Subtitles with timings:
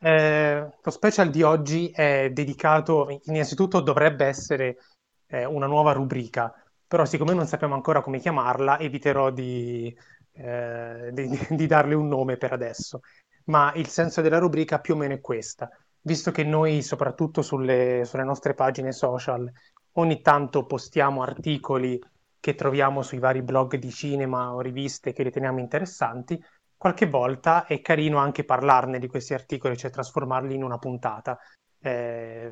[0.00, 4.78] Eh, lo special di oggi è dedicato, innanzitutto dovrebbe essere
[5.26, 6.54] eh, una nuova rubrica,
[6.86, 9.94] però siccome non sappiamo ancora come chiamarla, eviterò di,
[10.32, 13.00] eh, di, di darle un nome per adesso.
[13.46, 15.68] Ma il senso della rubrica più o meno è questa.
[16.00, 19.50] Visto che noi, soprattutto sulle, sulle nostre pagine social,
[19.94, 22.00] ogni tanto postiamo articoli
[22.40, 26.42] che troviamo sui vari blog di cinema o riviste che riteniamo interessanti,
[26.76, 31.38] qualche volta è carino anche parlarne di questi articoli, cioè trasformarli in una puntata.
[31.80, 32.50] Eh,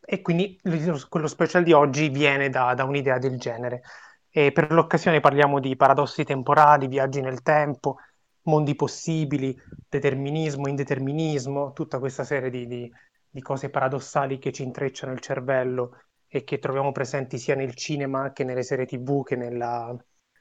[0.00, 0.60] e quindi
[1.08, 3.82] quello special di oggi viene da, da un'idea del genere.
[4.30, 7.96] E per l'occasione parliamo di paradossi temporali, viaggi nel tempo,
[8.42, 12.92] mondi possibili, determinismo, indeterminismo, tutta questa serie di, di,
[13.28, 15.96] di cose paradossali che ci intrecciano il cervello
[16.34, 19.94] e che troviamo presenti sia nel cinema che nelle serie tv che nella,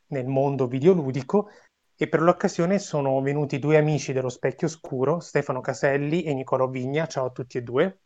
[0.08, 1.50] nel mondo videoludico
[1.98, 7.08] e per l'occasione sono venuti due amici dello Specchio Oscuro, Stefano Caselli e Nicolò Vigna.
[7.08, 8.00] Ciao a tutti e due.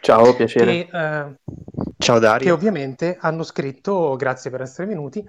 [0.00, 0.86] Ciao, piacere.
[0.86, 1.34] Che, eh,
[1.96, 2.44] Ciao Dario.
[2.44, 5.26] Che ovviamente hanno scritto, grazie per essere venuti,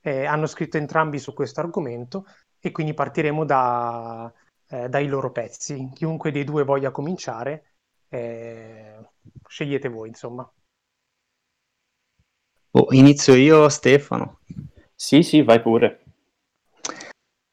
[0.00, 2.24] eh, hanno scritto entrambi su questo argomento
[2.58, 4.32] e quindi partiremo da,
[4.66, 5.90] eh, dai loro pezzi.
[5.94, 7.74] Chiunque dei due voglia cominciare,
[8.08, 8.98] eh,
[9.46, 10.50] scegliete voi, insomma.
[12.72, 14.38] Oh, inizio io, Stefano.
[14.94, 16.04] Sì, sì, vai pure.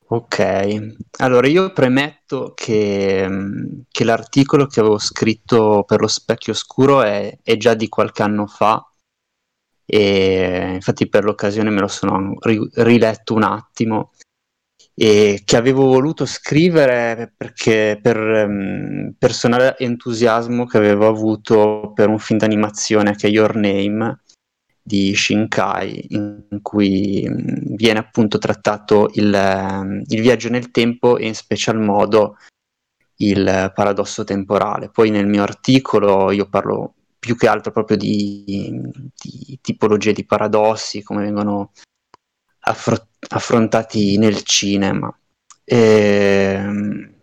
[0.10, 3.28] Ok, allora io premetto che,
[3.90, 8.48] che l'articolo che avevo scritto per lo specchio oscuro è, è, già di qualche anno
[8.48, 8.90] fa
[9.86, 14.14] e infatti per l'occasione me lo sono ri- riletto un attimo
[14.94, 22.20] e che avevo voluto scrivere perché per um, personale entusiasmo che avevo avuto per un
[22.20, 24.22] film d'animazione che è Your Name
[24.88, 29.28] di Shinkai in cui mm, viene appunto trattato il,
[29.84, 32.38] mm, il, viaggio nel tempo e in special modo
[33.18, 34.90] il paradosso temporale.
[34.90, 38.80] Poi nel mio articolo io parlo più che altro proprio di,
[39.14, 41.74] di tipologie di paradossi, come vengono
[42.62, 45.14] affro- affrontati nel cinema.
[45.66, 45.78] E,
[46.56, 47.16] ehm,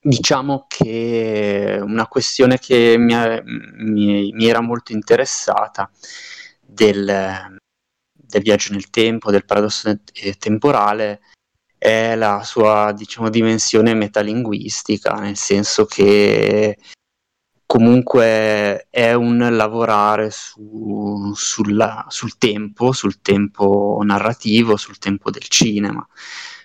[0.00, 3.14] diciamo che una questione che mi,
[3.44, 5.88] mi, mi era molto interessata
[6.72, 7.58] del,
[8.12, 10.00] del viaggio nel tempo, del paradosso
[10.38, 11.20] temporale,
[11.76, 16.78] è la sua diciamo, dimensione metalinguistica, nel senso che
[17.66, 26.06] comunque è un lavorare su, sulla, sul tempo, sul tempo narrativo, sul tempo del cinema,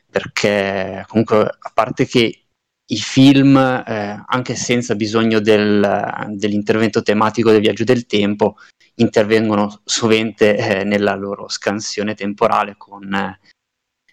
[0.09, 2.47] perché comunque a parte che
[2.89, 8.57] i film, eh, anche senza bisogno del, dell'intervento tematico del viaggio del tempo,
[8.99, 13.37] intervengono sovente eh, nella loro scansione temporale con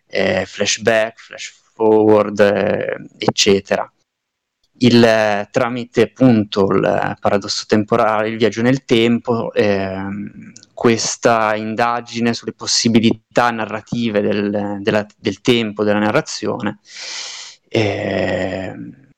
[0.07, 3.89] eh, flashback, flash forward, eh, eccetera.
[4.79, 13.51] Il, tramite appunto il paradosso temporale, il viaggio nel tempo, ehm, questa indagine sulle possibilità
[13.51, 16.81] narrative del, della, del tempo, della narrazione,
[17.69, 19.11] ehm,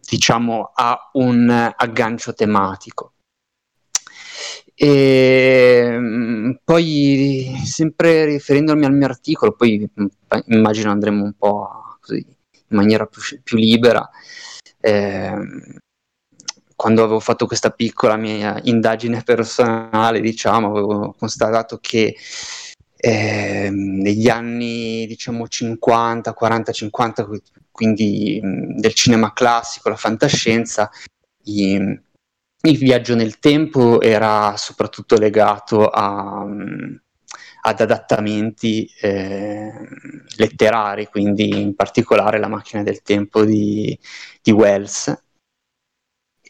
[0.00, 3.11] diciamo ha un aggancio tematico
[4.84, 10.06] e mm, poi, sempre riferendomi al mio articolo, poi mm,
[10.46, 11.68] immagino andremo un po'
[12.00, 14.10] così in maniera più, più libera.
[14.80, 15.36] Eh,
[16.74, 22.16] quando avevo fatto questa piccola mia indagine personale, diciamo, avevo constatato che
[22.96, 27.28] eh, negli anni diciamo 50, 40, 50,
[27.70, 30.90] quindi mm, del cinema classico, la fantascienza,
[31.44, 32.00] i,
[32.62, 37.00] il viaggio nel tempo era soprattutto legato a, um,
[37.62, 39.72] ad adattamenti eh,
[40.36, 43.98] letterari, quindi in particolare la macchina del tempo di,
[44.40, 45.14] di Wells.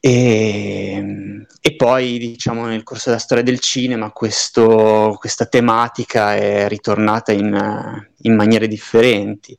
[0.05, 7.33] E, e, poi, diciamo, nel corso della storia del cinema, questo, questa tematica è ritornata
[7.33, 9.57] in, in maniere differenti.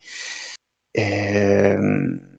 [0.91, 2.32] Eh,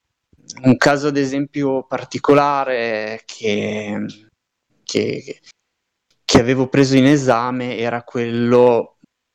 [0.62, 4.06] un caso ad esempio particolare che,
[4.82, 5.40] che,
[6.24, 8.94] che avevo preso in esame era quello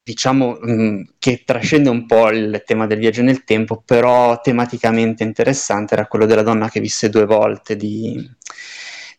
[0.09, 5.93] diciamo mm, che trascende un po' il tema del viaggio nel tempo, però tematicamente interessante
[5.93, 8.27] era quello della donna che visse due volte di,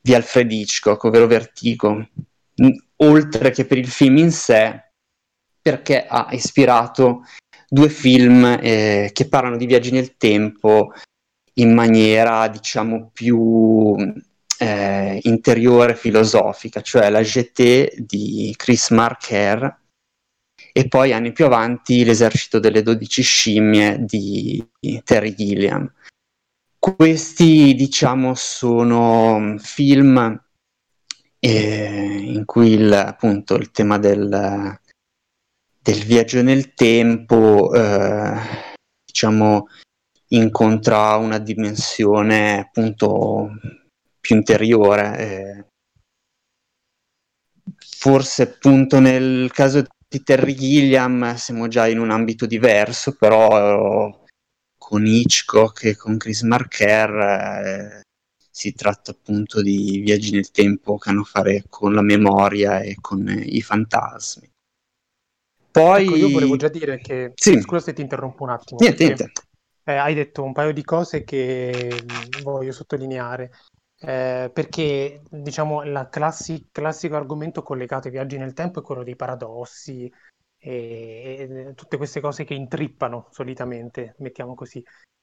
[0.01, 2.09] di Alfred Hitchcock, ovvero Vertigo,
[2.55, 4.91] mh, oltre che per il film in sé,
[5.63, 7.23] perché ha ispirato
[7.69, 10.93] due film eh, che parlano di viaggi nel tempo
[11.55, 13.95] in maniera diciamo più
[14.59, 19.79] eh, interiore filosofica, cioè la GT di Chris Marker
[20.73, 24.65] e poi anni più avanti l'esercito delle dodici scimmie di
[25.03, 25.91] Terry Gilliam.
[26.79, 30.41] Questi, diciamo, sono film
[31.39, 34.79] eh, in cui il, appunto il tema del,
[35.83, 38.39] del viaggio nel tempo, eh,
[39.05, 39.67] diciamo,
[40.33, 43.51] incontra una dimensione appunto
[44.21, 45.19] più interiore.
[45.19, 45.65] Eh.
[47.77, 54.25] Forse appunto nel caso di Terry Gilliam siamo già in un ambito diverso, però
[54.79, 58.03] con Hitchcock e con Chris Marker eh,
[58.51, 62.97] si tratta appunto di viaggi nel tempo che hanno a fare con la memoria e
[63.01, 64.51] con i fantasmi.
[65.71, 67.61] Poi ecco, io volevo già dire che sì.
[67.61, 68.81] scusa se ti interrompo un attimo.
[68.81, 69.33] Niente, niente.
[69.85, 71.89] Eh, hai detto un paio di cose che
[72.43, 73.51] voglio sottolineare.
[74.03, 79.15] Eh, perché diciamo il classi- classico argomento collegato ai viaggi nel tempo è quello dei
[79.15, 80.11] paradossi
[80.57, 84.83] e, e tutte queste cose che intrippano solitamente, mettiamo così.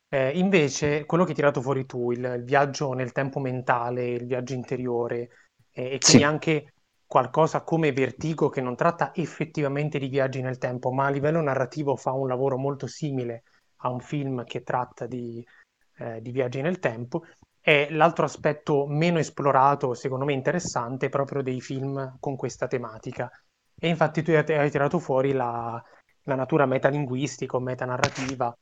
[0.10, 4.26] Eh, invece, quello che hai tirato fuori tu, il, il viaggio nel tempo mentale, il
[4.26, 5.30] viaggio interiore,
[5.72, 6.24] eh, e quindi sì.
[6.24, 6.74] anche
[7.06, 11.96] qualcosa come Vertigo che non tratta effettivamente di viaggi nel tempo, ma a livello narrativo
[11.96, 13.44] fa un lavoro molto simile
[13.78, 15.46] a un film che tratta di,
[15.98, 17.24] eh, di viaggi nel tempo.
[17.62, 23.30] E l'altro aspetto meno esplorato, secondo me interessante, proprio dei film con questa tematica.
[23.80, 25.82] E infatti tu hai tirato fuori la,
[26.24, 28.56] la natura metalinguistica o metanarrativa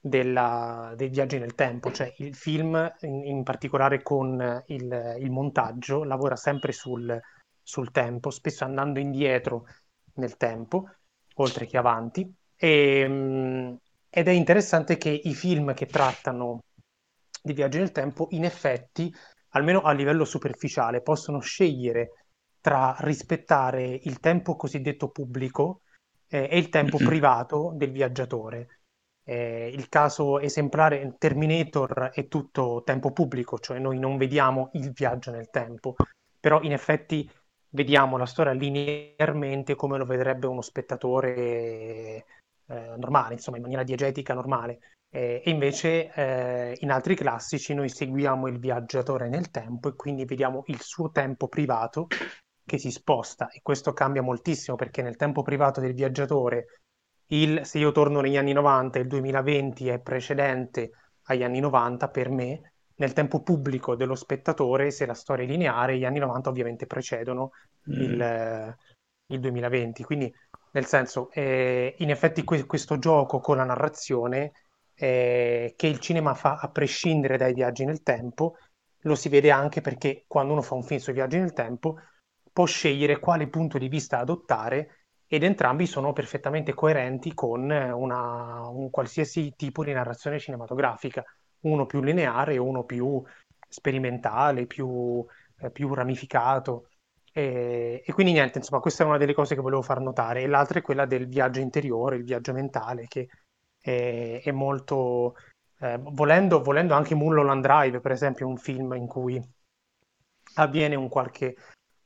[0.00, 6.04] della, dei viaggi nel tempo, cioè il film in, in particolare con il, il montaggio
[6.04, 7.18] lavora sempre sul,
[7.62, 9.66] sul tempo, spesso andando indietro
[10.14, 10.88] nel tempo,
[11.36, 12.32] oltre che avanti.
[12.56, 13.78] E, ehm,
[14.10, 16.64] ed è interessante che i film che trattano
[17.42, 19.14] di viaggi nel tempo, in effetti,
[19.50, 22.26] almeno a livello superficiale, possono scegliere
[22.60, 25.82] tra rispettare il tempo cosiddetto pubblico
[26.28, 28.80] eh, e il tempo privato del viaggiatore.
[29.24, 35.30] Eh, il caso esemplare Terminator è tutto tempo pubblico, cioè noi non vediamo il viaggio
[35.30, 35.94] nel tempo,
[36.38, 37.30] però in effetti
[37.70, 42.24] vediamo la storia linearmente come lo vedrebbe uno spettatore
[42.70, 44.78] eh, normale, insomma, in maniera diegetica normale.
[45.12, 50.24] Eh, e invece eh, in altri classici noi seguiamo il viaggiatore nel tempo e quindi
[50.24, 52.06] vediamo il suo tempo privato
[52.64, 56.82] che si sposta e questo cambia moltissimo perché nel tempo privato del viaggiatore
[57.32, 60.90] il, se io torno negli anni 90 il 2020 è precedente
[61.24, 65.96] agli anni 90 per me nel tempo pubblico dello spettatore, se la storia è lineare,
[65.96, 67.52] gli anni 90 ovviamente precedono
[67.90, 68.00] mm.
[68.00, 68.76] il,
[69.28, 70.02] il, 2020.
[70.04, 70.32] Quindi,
[70.72, 74.52] nel senso, eh, in effetti que- questo gioco con la narrazione
[74.94, 78.56] eh, che il cinema fa a prescindere dai viaggi nel tempo,
[79.04, 81.96] lo si vede anche perché quando uno fa un film sui viaggi nel tempo
[82.52, 88.90] può scegliere quale punto di vista adottare ed entrambi sono perfettamente coerenti con una, un
[88.90, 91.24] qualsiasi tipo di narrazione cinematografica
[91.60, 93.22] uno più lineare uno più
[93.68, 95.24] sperimentale, più,
[95.58, 96.88] eh, più ramificato.
[97.32, 100.42] E, e, quindi niente, insomma, questa è una delle cose che volevo far notare.
[100.42, 103.28] E l'altra è quella del viaggio interiore, il viaggio mentale, che
[103.80, 105.36] è, è molto...
[105.78, 109.42] Eh, volendo, volendo anche Mulholland Drive, per esempio, un film in cui
[110.54, 111.56] avviene un qualche,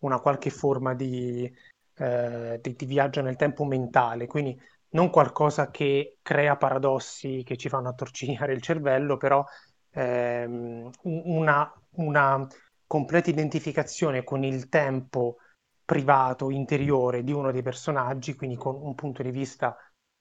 [0.01, 1.51] una qualche forma di,
[1.97, 4.59] eh, di, di viaggio nel tempo mentale, quindi
[4.91, 9.45] non qualcosa che crea paradossi che ci fanno attorcigliare il cervello, però
[9.91, 12.47] ehm, una, una
[12.95, 15.39] completa identificazione con il tempo
[15.85, 19.77] privato, interiore di uno dei personaggi, quindi con un punto di vista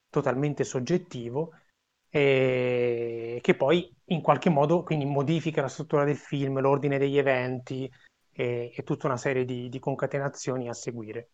[0.10, 1.52] totalmente soggettivo,
[2.10, 7.88] e che poi in qualche modo quindi modifica la struttura del film, l'ordine degli eventi
[8.32, 11.30] e, e tutta una serie di, di concatenazioni a seguire.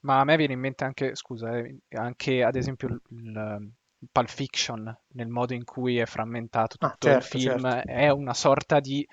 [0.00, 3.72] Ma a me viene in mente anche, scusa, eh, anche ad esempio il, il
[4.10, 7.90] Pulp Fiction, nel modo in cui è frammentato ah, tutto ah, certo, il film, certo.
[7.90, 9.06] è una sorta di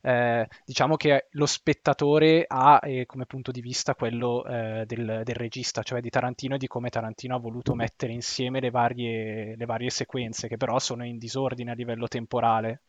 [0.00, 5.34] eh, diciamo che lo spettatore ha eh, come punto di vista quello eh, del, del,
[5.34, 9.64] regista, cioè di Tarantino e di come Tarantino ha voluto mettere insieme le varie, le
[9.66, 12.82] varie sequenze, che però sono in disordine a livello temporale,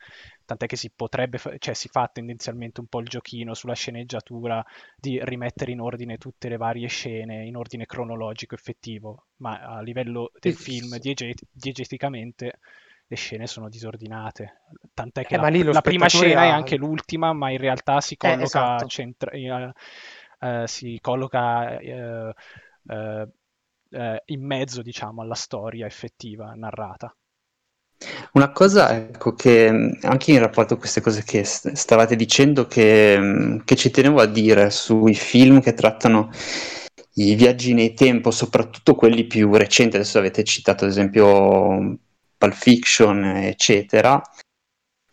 [0.45, 4.63] tant'è che si potrebbe, cioè si fa tendenzialmente un po' il giochino sulla sceneggiatura
[4.95, 10.31] di rimettere in ordine tutte le varie scene, in ordine cronologico effettivo, ma a livello
[10.39, 12.59] del film diegeticamente
[13.09, 14.61] le scene sono disordinate.
[14.93, 16.45] Tant'è che eh, la, la prima scena ha...
[16.45, 18.85] è anche l'ultima, ma in realtà si colloca, eh, esatto.
[18.85, 19.31] centra...
[19.33, 21.79] uh, uh, si colloca
[24.25, 27.11] in mezzo, diciamo, alla storia effettiva narrata.
[28.33, 33.75] Una cosa, ecco, che anche in rapporto a queste cose che stavate dicendo, che, che
[33.75, 36.29] ci tenevo a dire sui film che trattano
[37.15, 41.97] i viaggi nei tempo, soprattutto quelli più recenti, adesso avete citato ad esempio
[42.39, 44.21] Pulp Fiction, eccetera,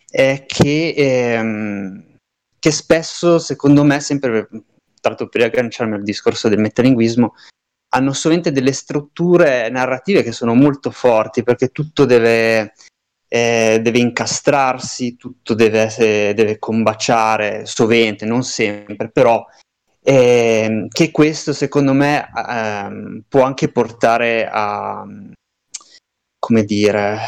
[0.09, 2.17] è che, ehm,
[2.59, 4.49] che spesso, secondo me, sempre
[5.03, 7.35] l'altro per agganciarmi al discorso del metalinguismo,
[7.95, 12.75] hanno sovente delle strutture narrative che sono molto forti perché tutto deve,
[13.29, 19.45] eh, deve incastrarsi, tutto deve, deve combaciare, sovente, non sempre, però
[20.03, 25.05] eh, che questo secondo me eh, può anche portare a,
[26.39, 27.19] come dire,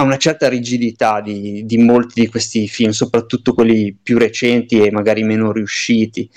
[0.00, 4.90] a una certa rigidità di, di, molti di questi film, soprattutto quelli più recenti e
[4.92, 6.30] magari meno riusciti.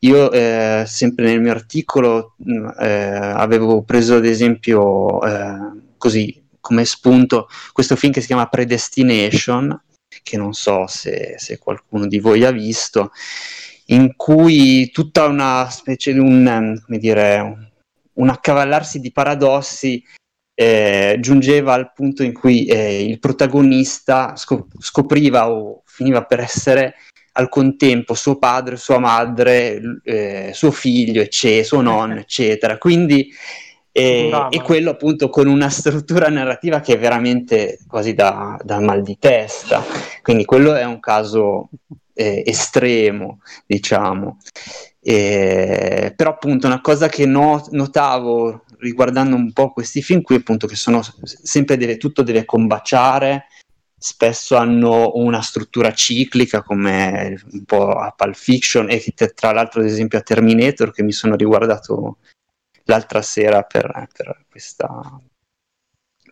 [0.00, 6.84] Io, eh, sempre nel mio articolo, mm, eh, avevo preso ad esempio, eh, così come
[6.84, 9.82] spunto, questo film che si chiama Predestination,
[10.22, 13.10] che non so se, se qualcuno di voi ha visto,
[13.86, 17.72] in cui tutta una specie di un, come dire,
[18.14, 20.02] un accavallarsi di paradossi
[20.60, 26.96] eh, giungeva al punto in cui eh, il protagonista scop- scopriva o finiva per essere
[27.32, 32.76] al contempo suo padre, sua madre, eh, suo figlio, ecce- suo nonno, eccetera.
[32.76, 33.32] Quindi
[33.90, 39.00] e, e, quello appunto con una struttura narrativa che è veramente quasi da, da mal
[39.00, 39.82] di testa.
[40.20, 41.70] Quindi quello è un caso
[42.12, 44.36] eh, estremo, diciamo.
[45.02, 50.66] Eh, però appunto una cosa che no, notavo riguardando un po' questi film qui appunto
[50.66, 53.46] che sono sempre deve, tutto deve combaciare
[53.96, 59.02] spesso hanno una struttura ciclica come un po' a Pulp Fiction e
[59.34, 62.18] tra l'altro ad esempio a Terminator che mi sono riguardato
[62.84, 65.20] l'altra sera per, per questa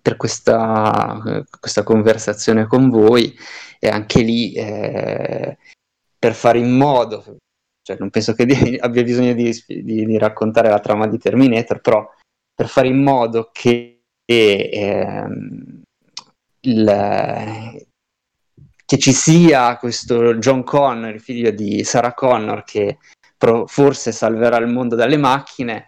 [0.00, 1.20] per questa,
[1.60, 3.36] questa, conversazione con voi.
[3.78, 5.58] E anche lì eh,
[6.18, 7.36] per fare in modo
[7.88, 11.80] cioè non penso che di, abbia bisogno di, di, di, raccontare la trama di Terminator,
[11.80, 12.06] però
[12.54, 15.82] per fare in modo che, ehm,
[16.60, 17.86] il,
[18.84, 22.98] che ci sia questo John Connor, il figlio di Sarah Connor, che
[23.38, 25.86] pro, forse salverà il mondo dalle macchine,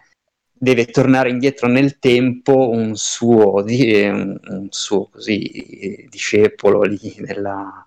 [0.51, 7.83] deve tornare indietro nel tempo un suo, un, un suo così, discepolo lì della,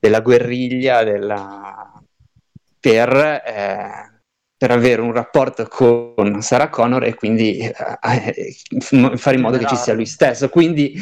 [0.00, 1.95] della guerriglia, della,
[2.90, 4.20] per, eh,
[4.56, 7.74] per, avere un rapporto con Sarah Connor e quindi eh,
[9.16, 10.48] fare in modo che ci sia lui stesso.
[10.48, 10.94] Quindi,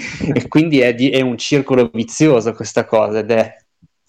[0.49, 3.55] quindi è, di, è, un circolo vizioso questa cosa ed è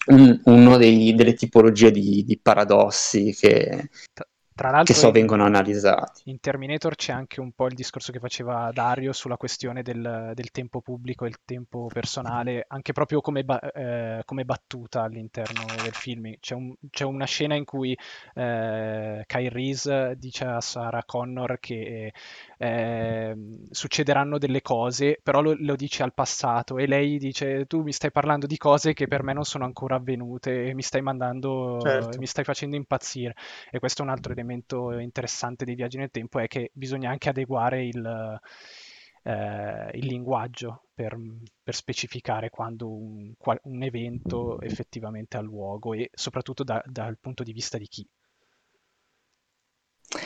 [0.06, 3.90] un, uno delle tipologie di, di paradossi che,
[4.56, 6.22] tra l'altro, che so vengono analizzati.
[6.30, 10.50] In Terminator c'è anche un po' il discorso che faceva Dario sulla questione del, del
[10.50, 15.92] tempo pubblico e il tempo personale, anche proprio come, ba- eh, come battuta all'interno del
[15.92, 16.36] film.
[16.40, 17.94] C'è, un, c'è, una scena in cui
[18.34, 22.14] eh, Kyle Reese dice a Sarah Connor che
[22.56, 23.36] eh,
[23.70, 28.10] succederanno delle cose, però lo, lo, dice al passato e lei dice tu mi stai
[28.10, 32.18] parlando di cose che per me non sono ancora avvenute e mi stai mandando, certo.
[32.18, 33.34] mi stai facendo impazzire.
[33.70, 37.10] E questo è un altro elemento elemento interessante dei viaggi nel tempo è che bisogna
[37.10, 38.40] anche adeguare il,
[39.24, 41.18] eh, il linguaggio per,
[41.62, 47.52] per, specificare quando un, un, evento effettivamente ha luogo e soprattutto da, dal punto di
[47.52, 48.06] vista di chi.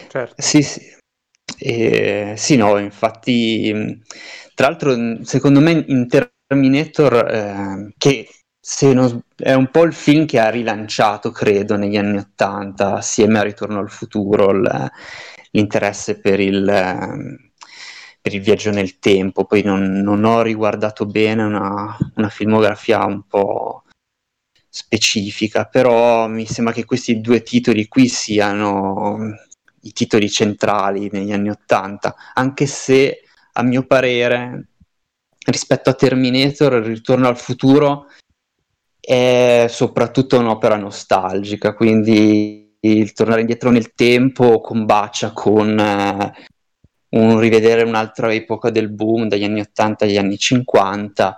[0.09, 0.35] Certo.
[0.37, 0.99] Sì, sì.
[1.59, 4.01] Eh, sì, no, infatti,
[4.55, 8.29] tra l'altro, secondo me in Terminator, eh, che
[8.93, 13.43] non, è un po' il film che ha rilanciato, credo, negli anni Ottanta, assieme a
[13.43, 14.91] Ritorno al futuro, il,
[15.51, 16.65] l'interesse per il,
[18.21, 19.45] per il, viaggio nel tempo.
[19.45, 23.85] Poi non, non ho riguardato bene una, una, filmografia un po'
[24.69, 29.19] specifica, però mi sembra che questi due titoli qui siano
[29.83, 33.23] i titoli centrali negli anni Ottanta, anche se
[33.53, 34.69] a mio parere
[35.47, 38.07] rispetto a Terminator, Ritorno al futuro
[39.01, 46.33] è soprattutto un'opera nostalgica, quindi il tornare indietro nel tempo combacia con eh,
[47.11, 51.37] un rivedere un'altra epoca del boom dagli anni 80 agli anni 50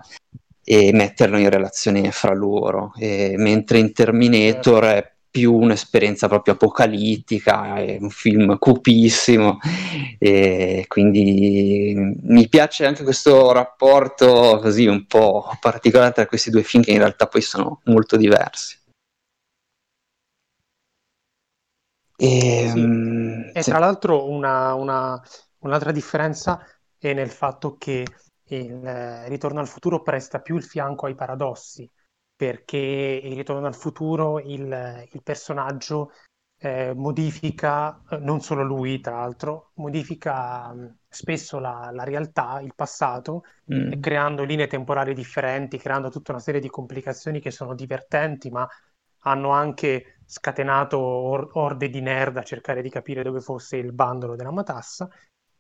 [0.65, 7.77] e metterlo in relazione fra loro, e, mentre in Terminator è più un'esperienza proprio apocalittica,
[7.77, 9.59] è un film cupissimo
[10.19, 16.83] e quindi mi piace anche questo rapporto così un po' particolare tra questi due film
[16.83, 18.79] che in realtà poi sono molto diversi.
[22.15, 22.79] E, sì.
[22.79, 23.71] um, e sì.
[23.71, 25.21] tra l'altro una, una,
[25.61, 26.65] un'altra differenza
[26.99, 28.05] è nel fatto che
[28.49, 31.91] il eh, Ritorno al futuro presta più il fianco ai paradossi,
[32.43, 32.77] perché
[33.23, 36.11] in Ritorno al futuro il, il personaggio
[36.59, 42.73] eh, modifica, eh, non solo lui tra l'altro, modifica mh, spesso la, la, realtà, il
[42.75, 44.01] passato, mm.
[44.01, 48.69] creando linee temporali differenti, creando tutta una serie di complicazioni che sono divertenti, ma
[49.21, 54.35] hanno anche scatenato or- orde di nerd a cercare di capire dove fosse il bandolo
[54.35, 55.09] della matassa,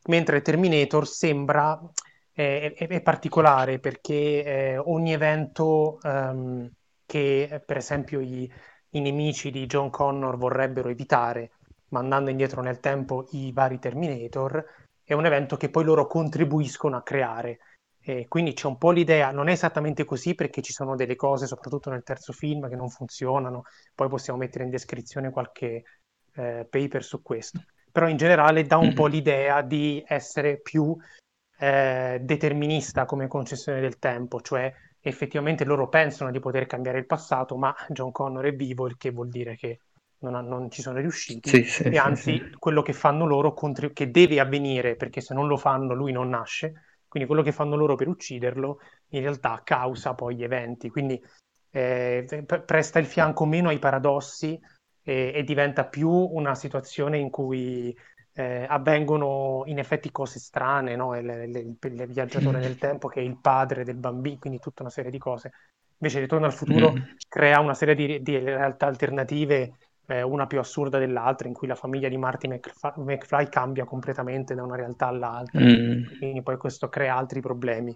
[0.06, 1.80] mentre Terminator sembra
[2.32, 6.70] è, è, è particolare perché eh, ogni evento um,
[7.06, 8.50] che per esempio i,
[8.90, 11.52] i, nemici di John Connor vorrebbero evitare
[11.92, 14.64] mandando indietro nel tempo i vari Terminator
[15.04, 17.58] è un evento che poi loro contribuiscono a creare.
[18.04, 21.46] E quindi c'è un po' l'idea, non è esattamente così perché ci sono delle cose,
[21.46, 23.62] soprattutto nel terzo film, che non funzionano,
[23.94, 25.82] poi possiamo mettere in descrizione qualche
[26.34, 27.62] eh, paper su questo.
[27.92, 30.96] Però in generale dà un po' l'idea di essere più
[31.59, 37.56] eh, determinista come concessione del tempo, cioè effettivamente loro pensano di poter cambiare il passato,
[37.56, 39.80] ma John Connor è vivo, il che vuol dire che
[40.18, 43.52] non, ha, non ci sono riusciti, sì, sì, e anzi sì, quello che fanno loro,
[43.54, 46.73] contri- che deve avvenire, perché se non lo fanno lui non nasce,
[47.09, 48.78] quindi quello che fanno loro per ucciderlo
[49.09, 51.21] in realtà causa poi gli eventi, quindi
[51.71, 54.59] eh, presta il fianco meno ai paradossi
[55.02, 57.94] e, e diventa più una situazione in cui
[58.34, 61.16] eh, avvengono in effetti cose strane, no?
[61.16, 61.76] il,
[62.08, 65.52] viaggiatore nel tempo che è il padre del bambino, quindi tutta una serie di cose.
[65.98, 66.96] Invece Ritorno al futuro mm.
[67.28, 69.74] crea una serie di, di realtà alternative,
[70.06, 74.54] eh, una più assurda dell'altra, in cui la famiglia di Marty McFly, McFly cambia completamente
[74.54, 76.18] da una realtà all'altra, mm.
[76.18, 77.94] quindi poi questo crea altri problemi.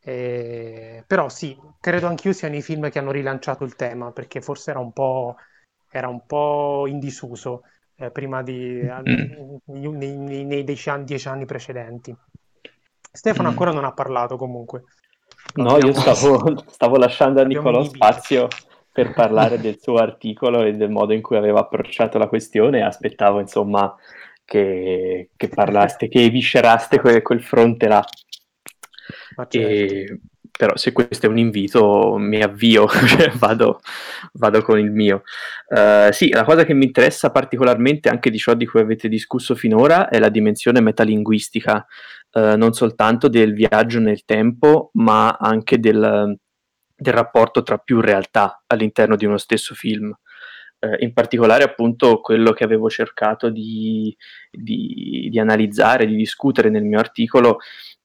[0.00, 4.70] Eh, però sì, credo anch'io siano i film che hanno rilanciato il tema, perché forse
[4.70, 5.36] era un po',
[5.90, 7.62] era un po in disuso
[7.96, 9.56] eh, prima di, mm.
[9.96, 12.14] nei, nei, nei dieci, anni, dieci, anni, precedenti.
[13.10, 13.50] Stefano mm.
[13.50, 14.84] ancora non ha parlato comunque.
[15.54, 18.48] No, io stavo, stavo lasciando a Nicolò spazio
[18.92, 22.82] per parlare del suo articolo e del modo in cui aveva approcciato la questione e
[22.82, 23.94] aspettavo insomma
[24.44, 28.04] che, che parlaste, che evisceraste quel, quel fronte là.
[29.34, 29.58] Certo.
[29.58, 30.20] E,
[30.56, 33.80] però se questo è un invito mi avvio, cioè vado,
[34.32, 35.22] vado, con il mio.
[35.68, 39.54] Uh, sì, la cosa che mi interessa particolarmente anche di ciò di cui avete discusso
[39.54, 41.86] finora è la dimensione metalinguistica,
[42.32, 46.38] uh, non soltanto del viaggio nel tempo, ma anche del,
[46.96, 50.14] del rapporto tra più realtà all'interno di uno stesso film.
[50.78, 54.14] Uh, in particolare appunto quello che avevo cercato di,
[54.50, 57.58] di, di analizzare, di discutere nel mio articolo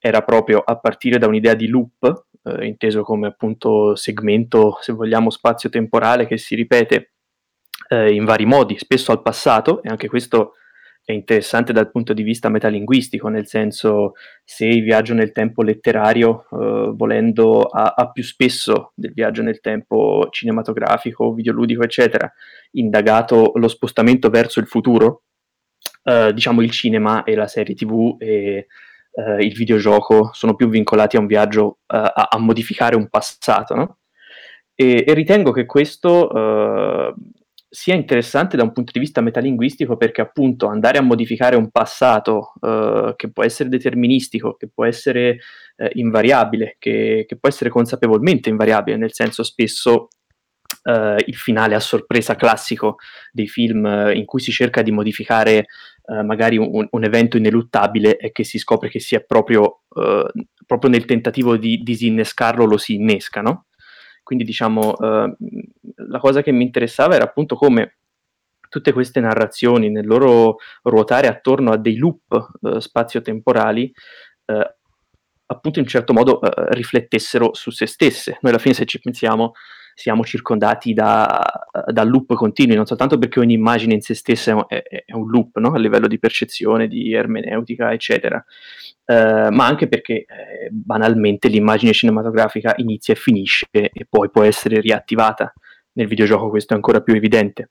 [0.04, 5.30] era proprio a partire da un'idea di loop, eh, inteso come appunto segmento, se vogliamo,
[5.30, 7.14] spazio-temporale che si ripete
[7.90, 10.54] eh, in vari modi, spesso al passato, e anche questo
[11.04, 16.46] è interessante dal punto di vista metalinguistico, nel senso se il viaggio nel tempo letterario,
[16.52, 22.32] eh, volendo, ha, ha, più spesso del viaggio nel tempo cinematografico, videoludico, eccetera,
[22.72, 25.24] indagato lo spostamento verso il futuro,
[26.04, 28.68] eh, diciamo il cinema e la serie tv e
[29.12, 33.76] eh, il videogioco sono più vincolati a un viaggio uh, a, a, modificare un passato,
[33.76, 33.98] no?
[34.74, 37.14] e, e, ritengo che questo uh,
[37.70, 42.54] sia interessante da un punto di vista metalinguistico perché appunto andare a modificare un passato
[42.60, 45.40] uh, che può essere deterministico, che può essere
[45.94, 50.10] invariabile, che, che, può essere consapevolmente invariabile, nel senso spesso
[50.84, 52.96] Uh, il finale a sorpresa classico
[53.32, 55.68] dei film uh, in cui si cerca di modificare
[56.06, 59.82] uh, magari un, un, evento ineluttabile e che si scopre che si è proprio,
[60.66, 63.68] proprio nel tentativo di disinnescarlo lo si innesca, no?
[64.24, 67.98] Quindi diciamo la cosa che mi interessava era appunto come
[68.70, 73.92] tutte queste narrazioni nel loro ruotare attorno a dei loop spazio-temporali
[75.46, 76.40] appunto in un certo modo
[76.70, 78.38] riflettessero su se stesse.
[78.42, 79.54] Noi alla fine se ci pensiamo
[79.94, 81.42] siamo circondati da,
[81.88, 85.58] da, loop continui, non soltanto perché ogni immagine in se stessa è, è un loop
[85.58, 85.74] no?
[85.74, 88.44] a livello di percezione, di ermeneutica, eccetera,
[89.06, 90.26] eh, ma anche perché eh,
[90.72, 95.54] banalmente l'immagine cinematografica inizia e finisce e poi può essere riattivata.
[95.94, 97.70] Nel videogioco questo è ancora più evidente.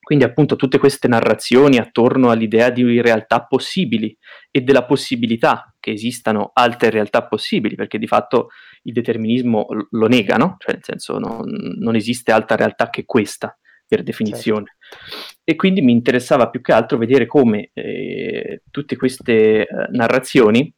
[0.00, 4.16] Quindi appunto tutte queste narrazioni attorno all'idea di realtà possibili
[4.50, 8.48] e della possibilità che esistano altre realtà possibili, perché di fatto
[8.84, 10.56] il determinismo lo nega, no?
[10.58, 11.44] Cioè nel senso non,
[11.78, 14.76] non esiste altra realtà che questa, per definizione.
[14.88, 15.34] Certo.
[15.44, 20.72] E quindi mi interessava più che altro vedere come eh, tutte queste eh, narrazioni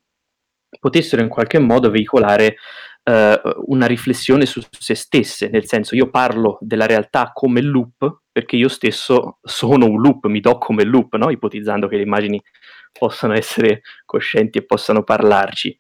[0.79, 2.57] potessero in qualche modo veicolare
[3.05, 8.57] eh, una riflessione su se stesse, nel senso io parlo della realtà come loop perché
[8.57, 11.31] io stesso sono un loop, mi do come loop, no?
[11.31, 12.43] ipotizzando che le immagini
[12.91, 15.77] possano essere coscienti e possano parlarci.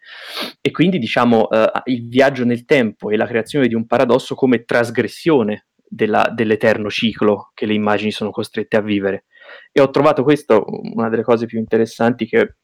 [0.60, 4.64] E quindi diciamo eh, il viaggio nel tempo e la creazione di un paradosso come
[4.64, 9.24] trasgressione della, dell'eterno ciclo che le immagini sono costrette a vivere.
[9.72, 12.56] E ho trovato questo una delle cose più interessanti che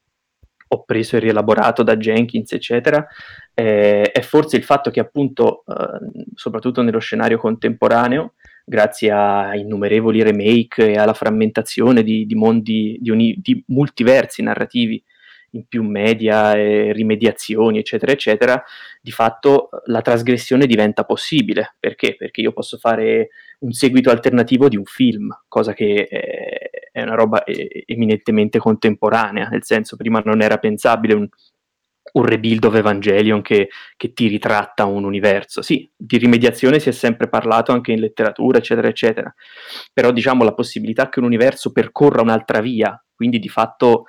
[0.70, 3.06] ho preso e rielaborato da Jenkins, eccetera,
[3.54, 8.34] eh, è forse il fatto che appunto, eh, soprattutto nello scenario contemporaneo,
[8.68, 15.02] grazie a innumerevoli remake e alla frammentazione di, di mondi, di, uni, di multiversi narrativi
[15.52, 18.62] in più media e rimediazioni, eccetera, eccetera,
[19.00, 21.76] di fatto la trasgressione diventa possibile.
[21.80, 22.16] Perché?
[22.16, 23.28] Perché io posso fare
[23.60, 29.96] un seguito alternativo di un film, cosa che è una roba eminentemente contemporanea, nel senso
[29.96, 31.26] prima non era pensabile un,
[32.18, 35.62] un rebuild of Evangelion che, che, ti ritratta un universo.
[35.62, 39.32] Sì, di rimediazione si è sempre parlato anche in letteratura, eccetera, eccetera,
[39.92, 44.04] però diciamo la possibilità che un universo percorra un'altra via, quindi di fatto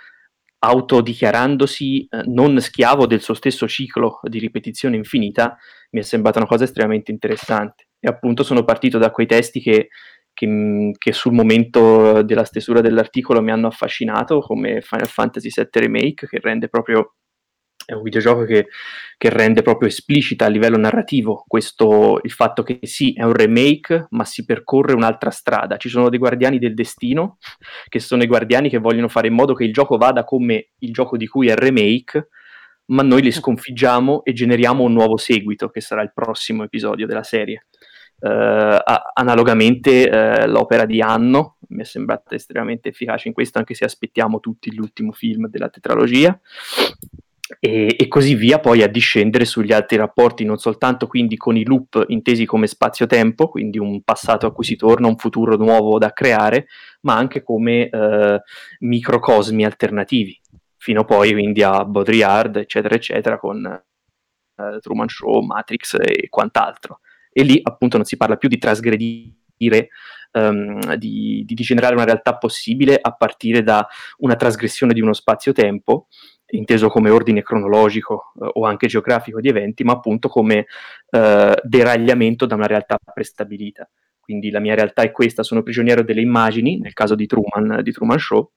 [0.61, 5.57] autodichiarandosi eh, non schiavo del suo stesso ciclo di ripetizione infinita,
[5.91, 7.87] mi è sembrata una cosa estremamente interessante.
[7.99, 9.89] E appunto sono partito da quei testi che,
[10.33, 16.27] che, che sul momento della stesura dell'articolo mi hanno affascinato, come Final Fantasy VII Remake,
[16.27, 17.15] che rende proprio
[17.89, 18.67] è un videogioco che,
[19.17, 24.07] che, rende proprio esplicita a livello narrativo questo, il fatto che sì, è un remake,
[24.11, 25.77] ma si percorre un'altra strada.
[25.77, 27.39] Ci sono dei guardiani del destino,
[27.87, 30.93] che sono i guardiani che vogliono fare in modo che il gioco vada come il
[30.93, 32.27] gioco di cui è il remake,
[32.87, 37.23] ma noi li sconfiggiamo e generiamo un nuovo seguito, che sarà il prossimo episodio della
[37.23, 37.65] serie.
[38.19, 38.75] Uh,
[39.13, 44.41] analogamente uh, l'opera di Anno mi è sembrata estremamente efficace in questo, anche se aspettiamo
[44.41, 46.37] tutti l'ultimo film della tetralogia
[47.59, 51.65] e, e, così via poi a discendere sugli altri rapporti, non soltanto quindi con i
[51.65, 56.13] loop intesi come spazio-tempo, quindi un passato a cui si torna, un futuro nuovo da
[56.13, 56.67] creare,
[57.01, 58.41] ma anche come eh,
[58.79, 60.39] microcosmi alternativi,
[60.77, 66.99] fino poi quindi a Baudrillard, eccetera, eccetera, con eh, Truman Show, Matrix e quant'altro.
[67.31, 69.89] E lì appunto non si parla più di trasgredire
[70.31, 73.85] Um, di, di, generare una realtà possibile a partire da
[74.19, 76.07] una trasgressione di uno spazio-tempo,
[76.51, 80.65] inteso come ordine cronologico eh, o anche geografico di eventi, ma appunto come
[81.09, 83.89] eh, deragliamento da una realtà prestabilita.
[84.19, 87.91] Quindi la mia realtà è questa, sono prigioniero delle immagini, nel caso di Truman, di
[87.91, 88.51] Truman Show,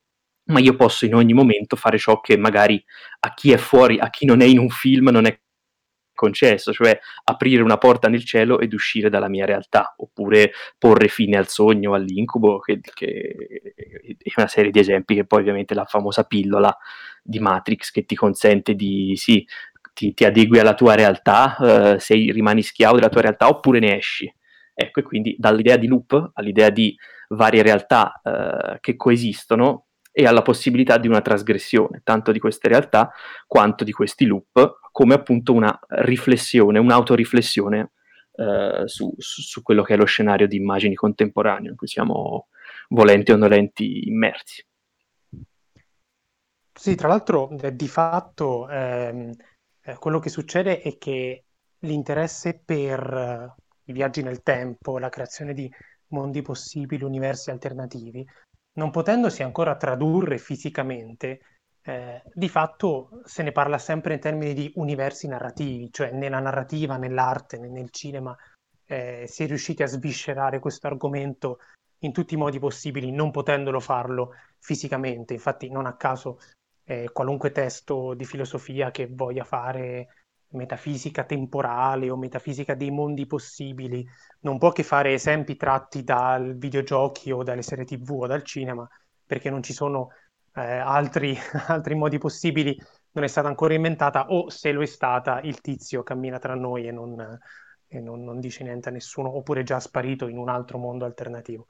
[0.45, 2.83] ma io posso in ogni momento fare ciò che magari
[3.21, 5.39] a chi è fuori, a chi non è in un film, non è
[6.15, 11.37] concesso, cioè aprire una porta nel cielo ed uscire dalla mia realtà, oppure porre fine
[11.37, 13.35] al sogno, all'incubo, che, che
[14.19, 16.77] è una serie di esempi che poi ovviamente la famosa pillola
[17.23, 19.47] di Matrix che ti consente di, sì,
[19.95, 21.57] ti, ti adegui alla tua realtà,
[21.95, 24.33] eh, sei, rimani schiavo della tua realtà oppure ne esci.
[24.75, 26.97] Ecco, e quindi dall'idea di loop all'idea di
[27.29, 33.11] varie realtà eh, che coesistono e alla possibilità di una trasgressione, tanto di queste realtà
[33.47, 37.93] quanto di questi loop, come appunto una riflessione, un'autoriflessione
[38.35, 42.49] eh, su, su, quello che è lo scenario di immagini contemporaneo in cui siamo
[42.89, 44.65] volenti o nolenti immersi.
[46.75, 49.31] Sì, tra l'altro eh, di fatto ehm,
[49.83, 51.45] eh, quello che succede è che
[51.81, 53.55] l'interesse per eh,
[53.85, 55.71] i viaggi nel tempo, la creazione di
[56.09, 58.27] mondi possibili, universi alternativi,
[58.75, 61.41] non potendosi ancora tradurre fisicamente,
[61.83, 66.97] eh, di fatto se ne parla sempre in termini di universi narrativi, cioè nella narrativa,
[66.97, 68.35] nell'arte, nel cinema,
[68.87, 71.59] eh, si è riusciti a sviscerare questo argomento
[72.01, 75.35] in tutti i modi possibili, non potendolo farlo fisicamente.
[75.35, 76.39] Infatti, non a caso,
[76.85, 80.09] eh, qualunque testo di filosofia che voglia fare
[80.53, 84.07] metafisica temporale o metafisica dei mondi possibili,
[84.41, 88.89] non può che fare esempi tratti dal videogiochi o dalle serie TV o dal cinema,
[89.25, 90.09] perché non ci sono
[90.55, 91.37] eh, altri,
[91.69, 92.79] altri modi possibili,
[93.13, 96.87] non è stata ancora inventata, o se lo è stata, il tizio cammina tra noi
[96.87, 97.39] e non,
[97.87, 101.05] e non, non dice niente a nessuno, oppure è già sparito in un altro mondo
[101.05, 101.67] alternativo.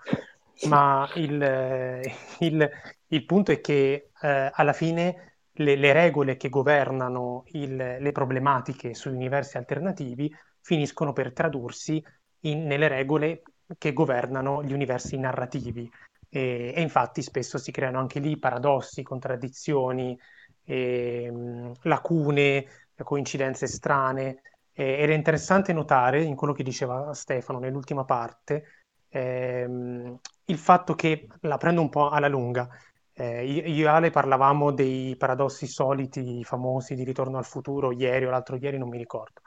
[0.69, 2.01] Ma il,
[2.38, 2.71] il,
[3.09, 8.95] il punto è che eh, alla fine le, le regole che governano il, le problematiche
[8.95, 12.03] sugli universi alternativi finiscono per tradursi
[12.41, 13.43] in, nelle regole
[13.79, 15.91] che governano gli universi narrativi.
[16.29, 20.19] E, e, infatti spesso si creano anche lì paradossi, contraddizioni,
[20.65, 22.67] e, mh, lacune,
[23.03, 24.43] coincidenze strane.
[24.73, 28.82] E, ed è interessante notare, in quello che diceva Stefano nell'ultima parte,
[29.12, 32.68] ehm, il fatto che, la prendo un po' alla lunga,
[33.14, 38.31] eh, io e Ale parlavamo dei paradossi soliti, famosi di Ritorno al futuro, ieri o
[38.31, 39.42] l'altro ieri, non mi ricordo.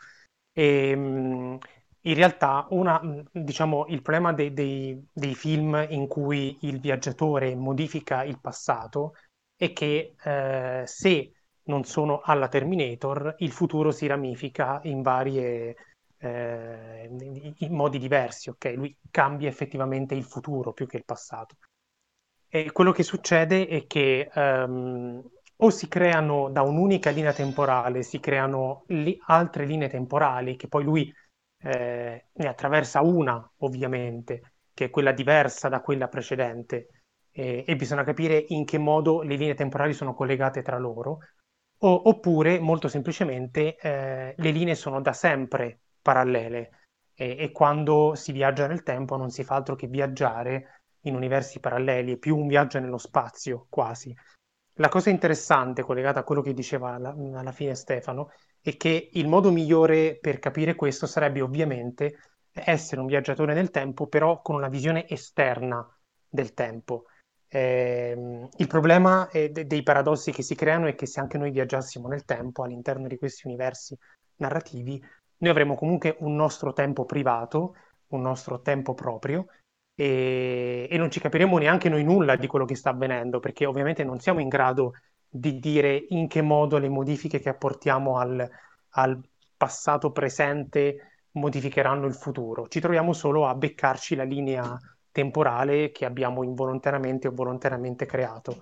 [0.54, 3.02] E, in realtà, una,
[3.32, 9.14] diciamo, il problema dei, dei, dei, film in cui il viaggiatore modifica il passato
[9.58, 11.32] e che eh, se
[11.64, 15.76] non sono alla Terminator, il futuro si ramifica in varie
[16.18, 17.10] eh,
[17.58, 18.74] in modi diversi, ok?
[18.76, 21.56] Lui cambia effettivamente il futuro più che il passato.
[22.48, 25.22] E quello che succede è che um,
[25.58, 30.84] o si creano da un'unica linea temporale, si creano li- altre linee temporali, che poi
[30.84, 31.14] lui
[31.64, 36.88] eh, ne attraversa una, ovviamente, che è quella diversa da quella precedente,
[37.32, 41.20] e, e bisogna capire in che modo le linee temporali sono collegate tra loro,
[41.80, 46.70] o, oppure, molto semplicemente, eh, le linee sono da sempre parallele
[47.16, 51.60] e, e, quando si viaggia nel tempo non si fa altro che viaggiare in universi
[51.60, 54.16] paralleli, è più un viaggio nello spazio quasi.
[54.78, 59.28] La cosa interessante collegata a quello che diceva alla, alla fine Stefano è che il
[59.28, 62.20] modo migliore per capire questo sarebbe ovviamente
[62.52, 65.88] essere un viaggiatore nel tempo, però con una visione esterna
[66.28, 67.06] del tempo.
[67.48, 72.08] Eh, il problema de- dei paradossi che si creano è che se anche noi viaggiassimo
[72.08, 73.98] nel tempo all'interno di questi universi
[74.38, 75.02] narrativi,
[75.38, 77.76] noi avremo comunque un nostro tempo privato,
[78.08, 79.48] un nostro tempo proprio
[79.96, 84.04] e, e non ci capiremo neanche noi nulla di quello che sta avvenendo, perché ovviamente
[84.04, 84.94] non siamo in grado
[85.28, 88.48] di dire in che modo le modifiche che apportiamo al,
[88.90, 89.22] al
[89.58, 92.68] passato presente modificheranno il futuro.
[92.68, 94.78] Ci troviamo solo a beccarci la linea
[95.12, 98.58] temporale che abbiamo involontariamente o volontariamente creato.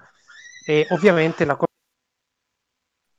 [0.65, 1.65] E ovviamente la, co-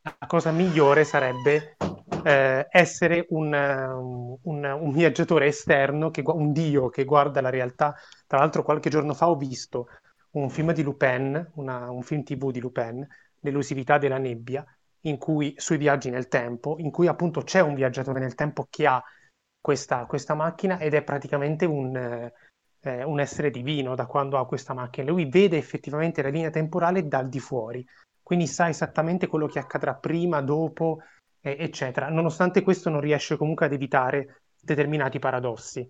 [0.02, 1.76] la cosa migliore sarebbe
[2.24, 7.94] eh, essere un, un, un, viaggiatore esterno, che, un dio che guarda la realtà.
[8.26, 9.88] Tra l'altro qualche giorno fa ho visto
[10.32, 13.06] un film di Lupin, una, un film tv di Lupin,
[13.40, 14.64] L'elusività della nebbia,
[15.18, 19.02] cui, sui viaggi nel tempo, in cui appunto c'è un viaggiatore nel tempo che ha
[19.60, 21.94] questa, questa macchina ed è praticamente un,
[22.80, 25.10] eh, un essere divino da quando ha questa macchina.
[25.10, 27.86] Lui vede effettivamente la linea temporale dal di fuori,
[28.22, 31.00] quindi sa esattamente quello che accadrà prima, dopo,
[31.44, 32.08] eh, eccetera.
[32.08, 35.88] Nonostante questo non riesce comunque ad evitare determinati paradossi.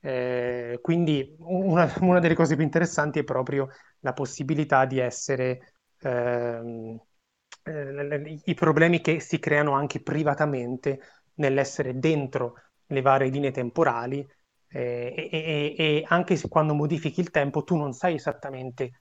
[0.00, 3.68] Eh, quindi una, una, delle cose più interessanti è proprio
[4.00, 6.98] la possibilità di essere ehm,
[7.64, 11.00] eh, i problemi che si creano anche privatamente
[11.34, 12.54] nell'essere dentro
[12.86, 14.26] le varie linee temporali
[14.68, 19.00] eh, e, e, e, anche se quando modifichi il tempo tu non sai esattamente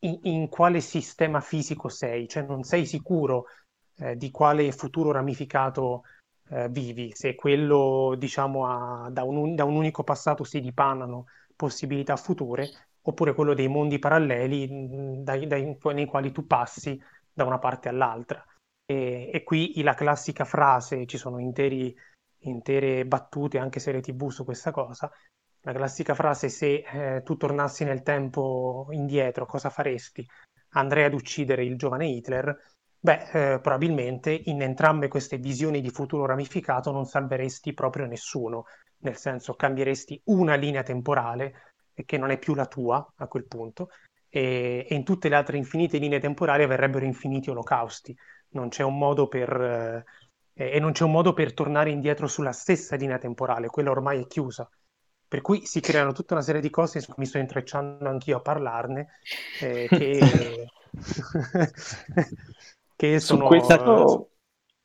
[0.00, 3.46] in, in quale sistema fisico sei, cioè non sei sicuro
[3.96, 6.02] eh, di quale futuro ramificato
[6.50, 11.26] eh, vivi, se quello diciamo a, da, un, da, un, unico passato si dipanano
[11.56, 12.68] possibilità future,
[13.02, 17.00] oppure quello dei mondi paralleli mm, dai, dai, nei quali tu passi
[17.32, 18.44] da una parte all'altra.
[18.86, 21.94] E, e, qui la classica frase, ci sono interi,
[22.40, 25.10] intere battute, anche serie tv su questa cosa,
[25.62, 30.26] la classica frase se eh, tu tornassi nel tempo indietro cosa faresti?
[30.76, 32.73] Andrei ad uccidere il giovane Hitler
[33.04, 38.64] Beh, eh, probabilmente in entrambe queste visioni di futuro ramificato non salveresti proprio nessuno,
[39.00, 41.74] nel senso cambieresti una linea temporale
[42.06, 43.90] che non è più la tua a quel punto
[44.30, 48.16] e, e in tutte le altre infinite linee temporali avverrebbero infiniti olocausti.
[48.52, 50.04] Non c'è un modo per,
[50.54, 54.22] eh, e non c'è un modo per tornare indietro sulla stessa linea temporale, quella ormai
[54.22, 54.66] è chiusa.
[55.28, 59.08] Per cui si creano tutta una serie di cose, mi sto intrecciando anch'io a parlarne,
[59.60, 60.68] eh, che...
[62.96, 63.42] che sono...
[63.42, 64.28] Su questo...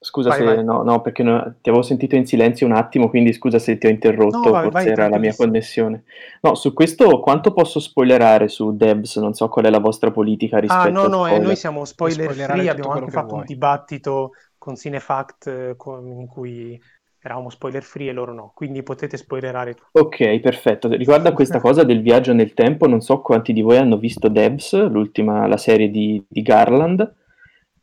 [0.02, 0.64] Scusa vai, se vai.
[0.64, 3.86] No, no, perché no, ti avevo sentito in silenzio un attimo, quindi scusa se ti
[3.86, 6.06] ho interrotto, no, vai, forse era la mia connessione.
[6.40, 9.18] No, su questo quanto posso spoilerare su Debs?
[9.18, 11.58] Non so qual è la vostra politica ah, rispetto a Ah, no, no, eh, noi
[11.58, 13.40] siamo spoiler free, abbiamo anche fatto vuoi.
[13.40, 16.82] un dibattito con Cinefact eh, con, in cui
[17.22, 20.00] eravamo spoiler free e loro no, quindi potete spoilerare tutto.
[20.00, 20.88] Ok, perfetto.
[20.88, 24.30] Riguardo a questa cosa del viaggio nel tempo, non so quanti di voi hanno visto
[24.30, 27.18] Debs, l'ultima, la serie di, di Garland.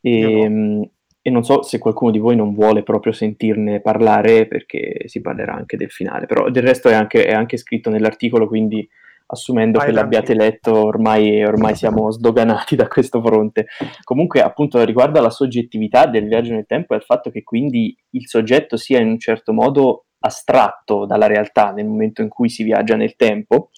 [0.06, 0.88] E, ehm,
[1.20, 5.54] e, non so se qualcuno di voi non vuole proprio sentirne parlare perché si parlerà
[5.54, 8.88] anche del finale, però del resto è anche, è anche scritto nell'articolo, quindi
[9.28, 13.66] assumendo Vai che l'abbiate letto ormai, ormai siamo sdoganati da questo fronte.
[14.04, 18.28] Comunque appunto riguardo alla soggettività del viaggio nel tempo è il fatto che quindi il
[18.28, 22.94] soggetto sia in un certo modo astratto dalla realtà nel momento in cui si viaggia
[22.94, 23.70] nel tempo.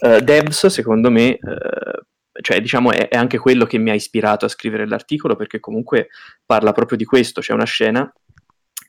[0.00, 2.02] Uh, Debs, secondo me, uh,
[2.40, 6.08] cioè diciamo è, è, anche quello che mi ha ispirato a scrivere l'articolo perché comunque
[6.44, 8.12] parla proprio di questo, c'è una scena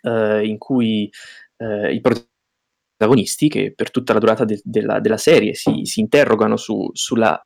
[0.01, 1.09] eh, in cui
[1.57, 6.57] eh, i protagonisti che per tutta la durata de- della, della, serie si, si interrogano
[6.57, 7.39] su, sulla,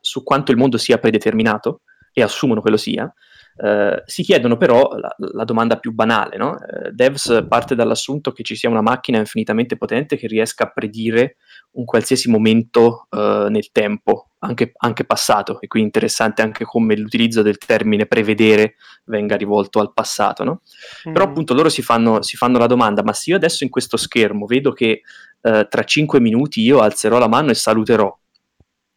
[0.00, 3.12] su, quanto il mondo sia predeterminato e assumono che lo sia,
[3.56, 6.58] eh, si chiedono però la, la domanda più banale, no?
[6.58, 11.36] Eh, Devs parte dall'assunto che ci sia una macchina infinitamente potente che riesca a predire
[11.72, 17.42] un qualsiasi momento eh, nel tempo anche, anche passato, e quindi interessante anche come l'utilizzo
[17.42, 18.74] del termine prevedere
[19.04, 20.62] venga rivolto al passato, no?
[21.08, 21.12] Mm.
[21.12, 23.96] Però appunto loro si fanno, si fanno, la domanda, ma se io adesso in questo
[23.96, 25.02] schermo vedo che
[25.40, 28.16] eh, tra cinque minuti io alzerò la mano e saluterò,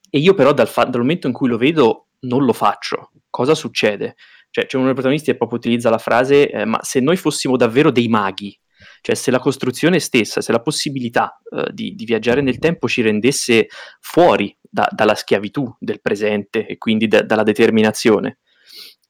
[0.10, 3.54] e io però dal, fa- dal momento in cui lo vedo non lo faccio, cosa
[3.54, 4.16] succede?
[4.50, 7.58] Cioè, c'è uno dei protagonisti che proprio utilizza la frase, eh, ma se noi fossimo
[7.58, 8.58] davvero dei maghi,
[9.06, 13.04] cioè se la costruzione stessa, se la possibilità eh, di, di, viaggiare nel tempo ci
[13.04, 13.68] rendesse
[14.00, 18.40] fuori da, dalla schiavitù del presente e quindi da, dalla determinazione,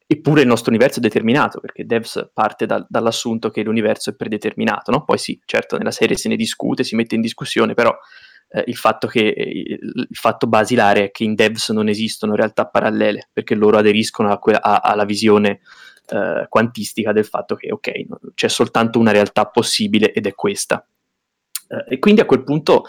[0.05, 4.91] eppure il nostro universo è determinato, perché Devs parte da, dall'assunto che l'universo è predeterminato,
[4.91, 5.05] no?
[5.05, 7.97] Poi sì, certo nella serie se ne discute, si mette in discussione, però
[8.49, 12.65] eh, il, fatto che, eh, il fatto basilare è che in Devs non esistono realtà
[12.65, 15.62] parallele, perché loro aderiscono a que- a, alla visione
[16.07, 20.85] eh, quantistica del fatto che ok, c'è soltanto una realtà possibile ed è questa.
[21.67, 22.85] Eh, e quindi a quel punto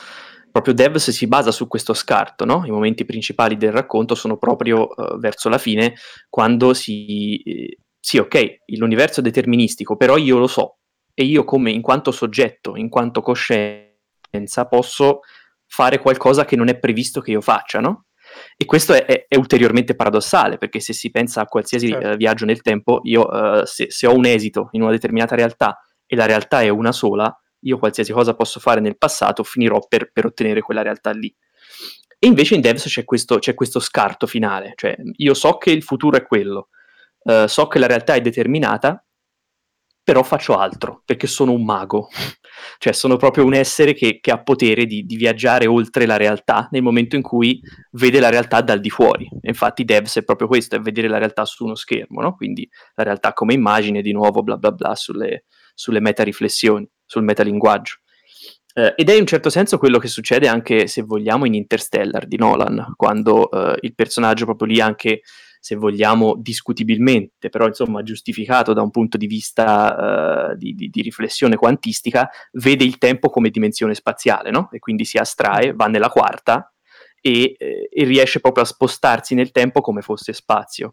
[0.50, 2.62] proprio Devs si basa su questo scarto, no?
[2.64, 5.94] i momenti principali del racconto sono proprio uh, verso la fine,
[6.30, 7.36] quando si...
[7.42, 10.78] Eh, sì, ok, l'universo è deterministico, però io lo so,
[11.12, 15.20] e io come in quanto soggetto, in quanto coscienza, posso
[15.66, 18.05] fare qualcosa che non è previsto che io faccia, no?
[18.56, 22.08] E questo è, è, è, ulteriormente paradossale, perché se si pensa a qualsiasi certo.
[22.08, 25.78] uh, viaggio nel tempo, io uh, se, se, ho un esito in una determinata realtà
[26.06, 30.10] e la realtà è una sola, io qualsiasi cosa posso fare nel passato finirò per,
[30.12, 31.34] per ottenere quella realtà lì.
[32.18, 35.82] E invece in Devs c'è questo, c'è questo, scarto finale, cioè io so che il
[35.82, 36.68] futuro è quello,
[37.24, 39.05] uh, so che la realtà è determinata,
[40.06, 42.08] però faccio altro, perché sono un mago.
[42.78, 46.68] cioè sono proprio un essere che, che ha potere di, di, viaggiare oltre la realtà
[46.70, 49.28] nel momento in cui vede la realtà dal di fuori.
[49.40, 52.36] infatti Devs è proprio questo, è vedere la realtà su uno schermo, no?
[52.36, 57.96] quindi la realtà come immagine, di nuovo bla bla bla sulle, sulle meta-riflessioni, sul metalinguaggio.
[58.76, 62.28] Uh, ed è in un certo senso quello che succede anche, se vogliamo, in Interstellar
[62.28, 65.22] di Nolan, quando uh, il personaggio proprio lì anche
[65.66, 71.02] se vogliamo, discutibilmente, però insomma giustificato da un punto di vista uh, di, di, di,
[71.02, 74.68] riflessione quantistica, vede il tempo come dimensione spaziale, no?
[74.70, 76.72] E quindi si astrae, va nella quarta
[77.20, 80.92] e, eh, e riesce proprio a spostarsi nel tempo come fosse spazio.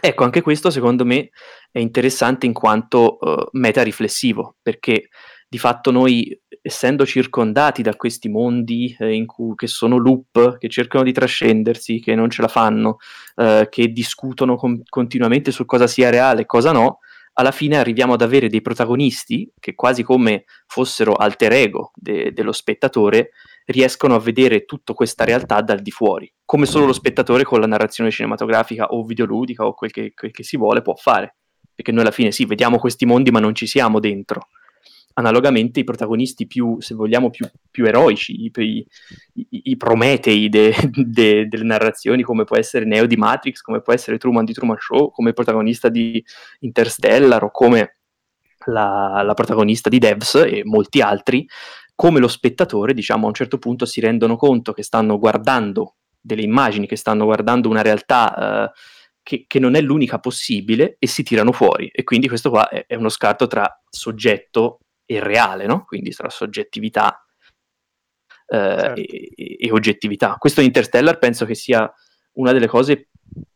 [0.00, 1.30] Ecco, anche questo secondo me
[1.72, 5.08] è interessante in quanto uh, meta riflessivo, perché
[5.48, 11.04] di fatto noi, essendo circondati da questi mondi eh, cui, che sono loop, che cercano
[11.04, 12.96] di trascendersi, che non ce la fanno,
[13.36, 16.98] eh, che discutono con- continuamente su cosa sia reale e cosa no,
[17.34, 22.52] alla fine arriviamo ad avere dei protagonisti che quasi come fossero alter ego de- dello
[22.52, 23.30] spettatore
[23.66, 27.66] riescono a vedere tutta questa realtà dal di fuori, come solo lo spettatore con la
[27.66, 31.36] narrazione cinematografica o videoludica o quel che, quel che si vuole può fare.
[31.74, 34.48] Perché noi alla fine sì, vediamo questi mondi ma non ci siamo dentro
[35.18, 41.48] analogamente i protagonisti più, se vogliamo, più, più eroici, i, i, i prometei de, de,
[41.48, 45.10] delle narrazioni, come può essere Neo di Matrix, come può essere Truman di Truman Show,
[45.10, 46.22] come protagonista di
[46.60, 47.96] Interstellar o come
[48.66, 51.46] la, la protagonista di Devs e molti altri,
[51.94, 56.42] come lo spettatore, diciamo, a un certo punto si rendono conto che stanno guardando delle
[56.42, 58.70] immagini, che stanno guardando una realtà...
[58.70, 58.78] Uh,
[59.26, 61.88] che, che, non è l'unica possibile e si tirano fuori.
[61.88, 65.84] E quindi questo qua è, è uno scarto tra soggetto e reale, no?
[65.84, 67.24] quindi tra soggettività
[68.46, 69.00] eh, certo.
[69.00, 70.34] e, e, oggettività.
[70.38, 71.90] Questo in Interstellar penso che sia
[72.34, 73.08] una delle cose,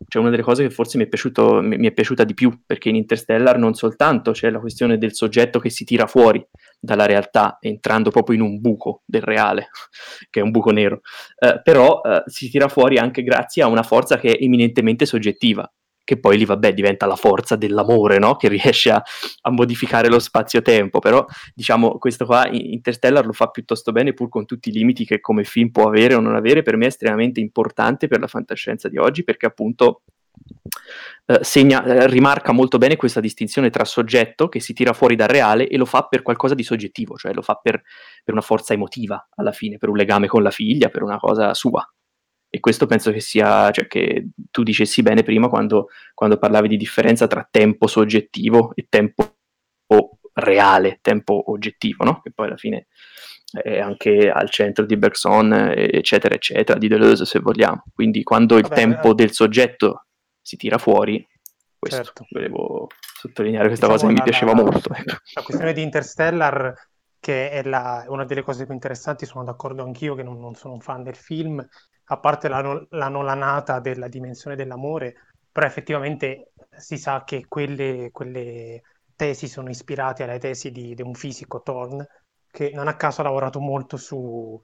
[0.08, 2.62] cioè una delle cose che forse mi è, piaciuto, mi, mi è piaciuta di più,
[2.64, 6.44] perché in Interstellar non soltanto c'è la questione del soggetto che si tira fuori
[6.78, 9.68] dalla realtà, entrando proprio in un buco del reale,
[10.30, 11.00] che è un buco nero,
[11.38, 15.70] eh, però eh, si tira fuori anche grazie a una forza che è eminentemente soggettiva,
[16.11, 18.35] che poi lì, vabbè, diventa la forza dell'amore, no?
[18.35, 19.01] Che riesce a,
[19.42, 24.44] a modificare lo spazio-tempo, però, diciamo, questo qua, Interstellar lo fa piuttosto bene, pur con
[24.44, 27.38] tutti i limiti che come film può avere o non avere, per me è estremamente
[27.38, 30.03] importante per la fantascienza di oggi, perché appunto
[31.27, 35.29] eh, segna, eh, rimarca molto bene questa distinzione tra soggetto che si tira fuori dal
[35.29, 37.81] reale e lo fa per qualcosa di soggettivo, cioè lo fa per,
[38.25, 41.55] per una forza emotiva alla fine, per un legame con la figlia, per una cosa
[41.55, 41.88] sua.
[42.52, 46.76] E questo penso che sia, cioè che tu dicessi bene prima quando, quando parlavi di
[46.76, 49.36] differenza tra tempo soggettivo e tempo
[50.32, 52.20] reale, tempo oggettivo, no?
[52.20, 52.88] Che poi alla fine
[53.62, 57.85] è anche al centro di Bergson, eccetera, eccetera, di Deleuze se vogliamo.
[57.92, 59.14] Quindi quando il Vabbè, tempo eh.
[59.14, 60.06] del soggetto
[60.40, 61.25] si tira fuori,
[61.79, 62.27] questo certo.
[62.31, 64.92] volevo sottolineare questa diciamo cosa che mi piaceva la, molto.
[64.94, 65.16] Ecco.
[65.35, 66.75] La questione di Interstellar,
[67.18, 70.75] che è la, una delle cose più interessanti, sono d'accordo anch'io che non, non sono
[70.75, 71.66] un fan del film,
[72.13, 75.15] a parte la, la nolanata della dimensione dell'amore,
[75.50, 78.83] però effettivamente si sa che quelle, quelle
[79.15, 82.06] tesi sono ispirate alle tesi di, di, un fisico, Thorne,
[82.50, 84.61] che non a caso ha lavorato molto su,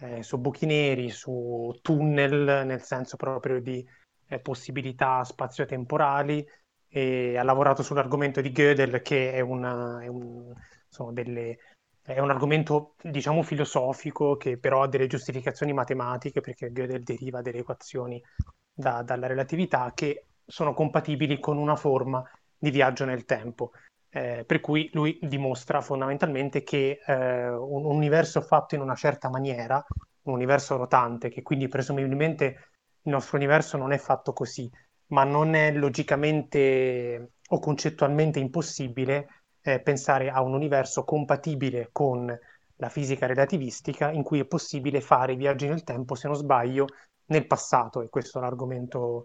[0.00, 3.86] eh, su buchi neri, su tunnel, nel senso proprio di
[4.28, 6.46] eh, possibilità spazio-temporali,
[6.88, 10.50] e ha lavorato sull'argomento di Gödel, che è, una, è, un,
[10.86, 11.58] insomma, delle,
[12.06, 17.58] è un argomento, diciamo, filosofico, che però ha delle giustificazioni matematiche, perché Gödel deriva delle
[17.58, 18.22] equazioni
[18.72, 22.22] da, dalla relatività che sono compatibili con una forma
[22.56, 23.72] di viaggio nel tempo.
[24.08, 29.84] Eh, per cui lui dimostra fondamentalmente che eh, un, universo fatto in una certa maniera,
[30.22, 32.44] un universo rotante, che quindi presumibilmente
[33.02, 34.70] il nostro universo non è fatto così,
[35.08, 39.28] ma non è logicamente o concettualmente impossibile
[39.66, 42.26] eh, pensare a un universo compatibile con
[42.76, 46.86] la fisica relativistica in cui è possibile fare viaggi nel tempo, se non sbaglio,
[47.26, 49.24] nel passato, e questo è l'argomento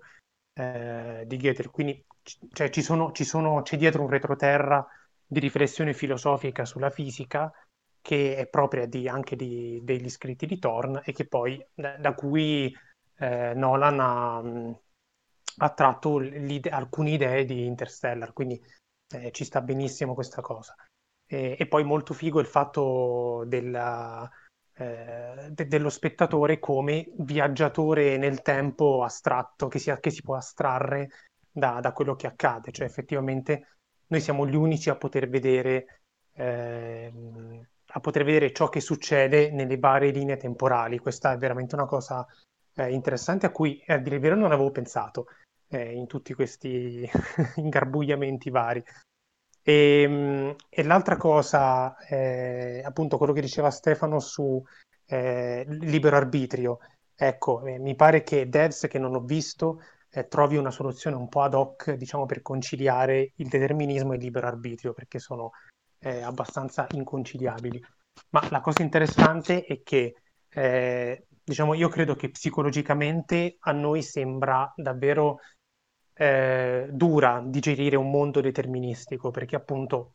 [0.53, 1.69] eh, di Goethe.
[1.69, 2.03] Quindi
[2.51, 4.85] cioè, ci sono, ci sono, c'è dietro un retroterra
[5.27, 7.51] di riflessione filosofica sulla fisica
[8.01, 12.15] che è propria di, anche di, degli scritti di Thorne e che poi da, da
[12.15, 12.75] cui
[13.19, 14.41] eh, Nolan ha,
[15.57, 16.19] ha tratto
[16.69, 18.59] alcune idee di Interstellar, quindi
[19.13, 20.75] eh, ci sta benissimo questa cosa.
[21.25, 24.29] E, e, poi molto figo il fatto della,
[24.75, 31.09] eh, de- dello spettatore come viaggiatore nel tempo astratto che si, che si può astrarre
[31.51, 36.01] da, da, quello che accade, cioè effettivamente noi siamo gli unici a poter vedere,
[36.33, 37.11] eh,
[37.85, 40.99] a poter vedere ciò che succede nelle varie linee temporali.
[40.99, 42.25] Questa è veramente una cosa
[42.75, 45.27] eh, interessante a cui, a dire il vero, non avevo pensato
[45.71, 47.09] eh, in tutti questi
[47.55, 48.83] ingarbugliamenti vari.
[49.63, 54.61] E, ehm, e l'altra cosa, eh, appunto, quello che diceva Stefano su
[55.05, 56.79] eh, libero arbitrio.
[57.15, 61.29] Ecco, eh, mi pare che Devs, che non ho visto, eh, trovi una soluzione un
[61.29, 65.51] po' ad hoc, diciamo, per conciliare il determinismo e il libero arbitrio, perché sono
[65.99, 67.81] eh, abbastanza inconciliabili.
[68.31, 70.15] Ma la cosa interessante è che,
[70.49, 75.39] eh, diciamo, io credo che psicologicamente a noi sembra davvero
[76.21, 80.13] eh, dura digerire un mondo deterministico perché appunto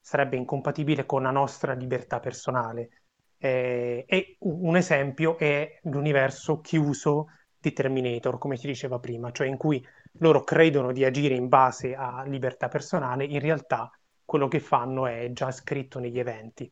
[0.00, 2.90] sarebbe incompatibile con la nostra libertà personale.
[3.36, 7.26] Eh, e un esempio è l'universo chiuso
[7.58, 9.84] di Terminator, come si diceva prima, cioè in cui
[10.20, 13.90] loro credono di agire in base a libertà personale, in realtà
[14.24, 16.70] quello che fanno è già scritto negli eventi.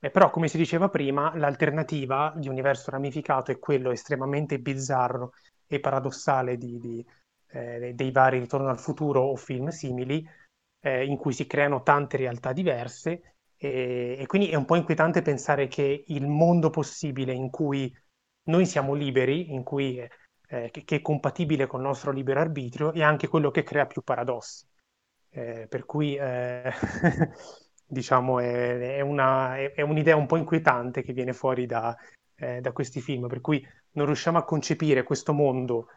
[0.00, 5.32] Eh, però, come si diceva prima, l'alternativa di universo ramificato è quello estremamente bizzarro
[5.66, 7.06] e paradossale di, di,
[7.48, 10.26] eh, dei vari Ritorno al futuro o film simili,
[10.80, 15.22] eh, in cui si creano tante realtà diverse e, e, quindi è un po' inquietante
[15.22, 17.94] pensare che il mondo possibile in cui
[18.44, 22.92] noi siamo liberi, in cui, eh, che, che, è compatibile con il nostro libero arbitrio,
[22.92, 24.66] è anche quello che crea più paradossi.
[25.30, 26.70] Eh, per cui eh,
[27.86, 31.96] diciamo è, è, una, è, un'idea un po' inquietante che viene fuori da,
[32.36, 35.88] eh, da questi film, per cui non riusciamo a concepire questo mondo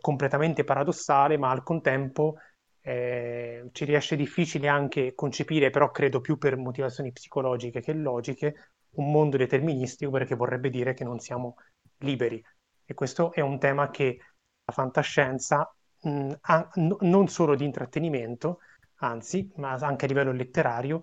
[0.00, 2.36] completamente paradossale, ma al contempo
[2.80, 9.10] eh, ci riesce difficile anche concepire, però credo più per motivazioni psicologiche che logiche, un
[9.10, 11.56] mondo deterministico perché vorrebbe dire che non siamo
[11.98, 12.42] liberi.
[12.84, 14.18] E questo è un tema che
[14.64, 18.58] la fantascienza mh, ha, n- non solo di intrattenimento,
[18.96, 21.02] anzi, ma anche a livello letterario,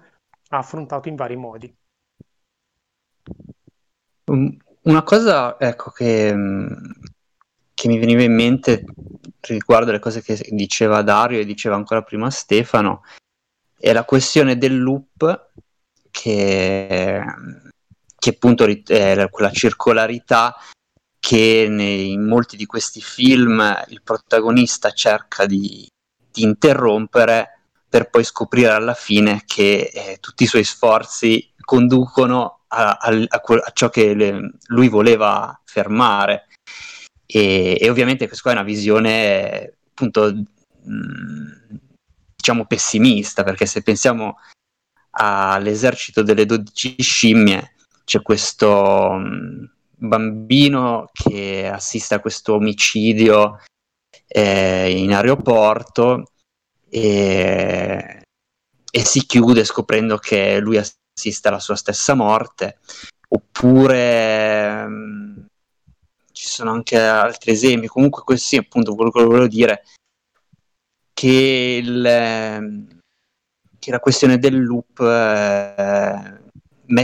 [0.49, 1.75] ha affrontato in vari modi.
[4.84, 6.34] Una cosa ecco, che,
[7.74, 8.84] che mi veniva in mente
[9.41, 13.03] riguardo alle cose che diceva Dario e diceva ancora prima Stefano
[13.80, 15.49] è la questione del loop
[16.11, 17.24] che,
[18.15, 20.55] che appunto è quella circolarità
[21.19, 25.88] che nei, in molti di questi film il protagonista cerca di,
[26.32, 32.97] di interrompere per poi scoprire alla fine che eh, tutti i suoi sforzi conducono a,
[32.97, 36.47] a, a, a ciò che le, lui voleva fermare
[37.34, 41.77] e, e ovviamente questa qua è una visione appunto mh,
[42.36, 44.38] diciamo pessimista perché se pensiamo
[45.11, 53.59] all'esercito delle 12 scimmie c'è questo mh, bambino che assiste a questo omicidio
[54.27, 56.32] eh, in aeroporto
[56.89, 58.21] e,
[58.91, 62.79] e, si chiude scoprendo che lui assiste alla sua stessa morte
[63.29, 65.30] oppure mh, ci
[66.52, 67.88] sono anche altri esempi.
[67.88, 69.84] Comunque, questo sì, appunto, quello che volevo dire
[71.14, 72.99] che, il, ehm,
[73.80, 76.39] che la questione del loop eh,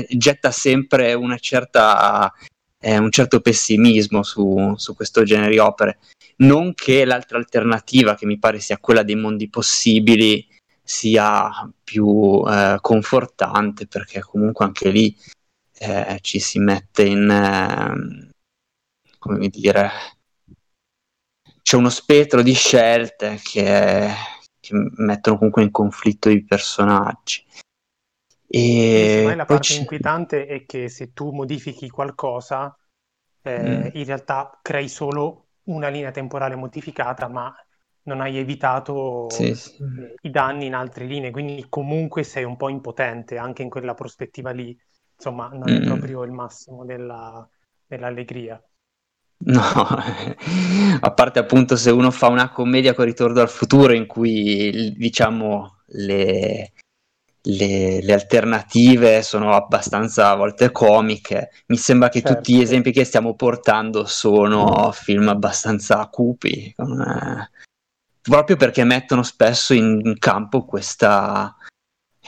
[0.10, 2.32] getta sempre una certa,
[2.80, 6.00] eh, un certo pessimismo su, su questo genere di opere.
[6.38, 10.48] Non che l'altra alternativa, che mi pare sia quella dei mondi possibili,
[10.84, 11.50] sia
[11.84, 15.16] più eh, confortante, perché comunque anche lì
[15.80, 18.32] eh, ci si mette in, eh,
[19.28, 19.90] come dire,
[21.62, 24.10] c'è uno spettro di scelte che,
[24.60, 27.46] che mettono comunque in conflitto i personaggi.
[28.48, 29.80] E la parte c'è...
[29.80, 32.76] inquietante è che se tu modifichi qualcosa,
[33.42, 33.88] eh, mm.
[33.94, 37.54] in realtà crei solo una linea temporale modificata, ma
[38.04, 39.84] non hai evitato sì, sì.
[40.22, 44.52] i danni in altre linee, quindi comunque sei un po' impotente anche in quella prospettiva
[44.52, 44.78] lì.
[45.14, 45.82] Insomma, non mm.
[45.82, 47.46] è proprio il massimo della,
[47.86, 48.62] dell'allegria.
[49.40, 49.62] No,
[51.00, 55.78] a parte appunto se uno fa una commedia con Ritorno al futuro in cui diciamo
[55.90, 56.74] le,
[57.44, 61.52] le, le, alternative sono abbastanza a volte comiche.
[61.68, 62.36] Mi sembra che certo.
[62.36, 67.48] tutti gli esempi che stiamo portando sono film abbastanza cupi, con,
[68.22, 71.56] proprio perché mettono spesso in campo questa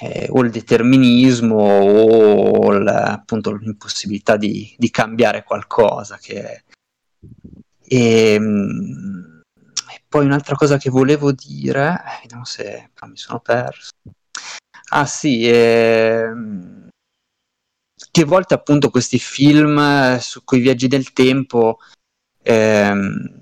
[0.01, 6.17] eh, o il determinismo o appunto l'impossibilità di, di, cambiare qualcosa.
[6.17, 6.63] Che...
[7.91, 9.41] E, ehm,
[9.91, 13.91] e, poi un'altra cosa che volevo dire, eh, vediamo se mi sono perso.
[14.91, 16.31] Ah sì, eh,
[18.11, 21.79] che volte appunto questi film eh, su quei viaggi del tempo,
[22.43, 22.93] eh,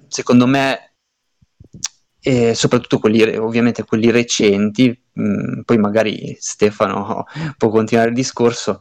[0.08, 0.93] secondo me,
[2.22, 7.26] eh, soprattutto quelli, ovviamente quelli recenti, mh, mm, poi magari Stefano
[7.58, 8.80] può continuare il discorso,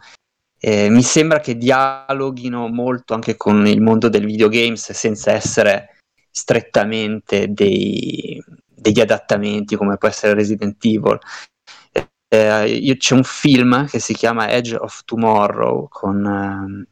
[0.59, 5.97] eh, mi sembra che dialoghino molto anche con il mondo del videogames senza essere
[6.31, 8.43] strettamente dei,
[8.75, 11.19] degli adattamenti come può essere Resident Evil.
[12.29, 16.87] Eh, io, c'è un film che si chiama Edge of Tomorrow con, eh,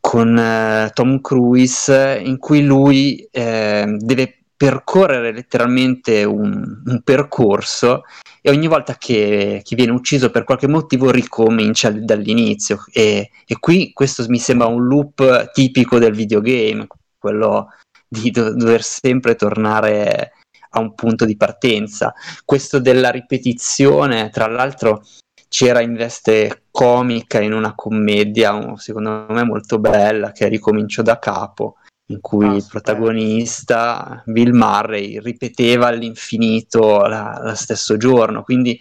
[0.00, 8.04] con Tom Cruise in cui lui ehm, deve percorrere letteralmente un, un, percorso
[8.40, 13.92] e ogni volta che, che, viene ucciso per qualche motivo ricomincia dall'inizio e, e, qui
[13.92, 16.86] questo mi sembra un loop tipico del videogame
[17.18, 17.68] quello
[18.08, 20.32] di do- dover sempre tornare
[20.70, 22.14] a un punto di partenza.
[22.44, 25.04] Questo della ripetizione, tra l'altro,
[25.48, 31.76] c'era in veste comica in una commedia, secondo me molto bella, che ricomincio da capo,
[32.06, 38.42] in cui ah, il protagonista, Bill Murray, ripeteva all'infinito la, la stesso giorno.
[38.42, 38.80] Quindi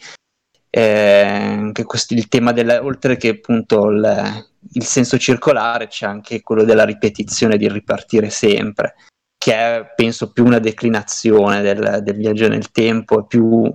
[0.69, 6.41] eh, anche questo, il tema del, oltre che appunto il, il senso circolare, c'è anche
[6.41, 8.95] quello della ripetizione, di ripartire sempre
[9.45, 13.71] che è penso più una declinazione del, del viaggio nel tempo, è più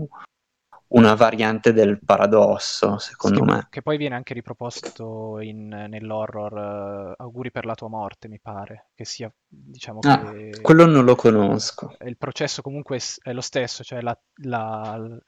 [0.90, 3.66] una variante del paradosso, secondo sì, me.
[3.70, 8.90] Che poi viene anche riproposto in, nell'horror uh, Auguri per la tua morte, mi pare,
[8.94, 10.58] che sia, diciamo ah, che...
[10.60, 11.96] Quello non lo conosco.
[12.04, 15.20] Il processo comunque è lo stesso, cioè la, la,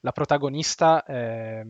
[0.00, 1.66] la protagonista eh,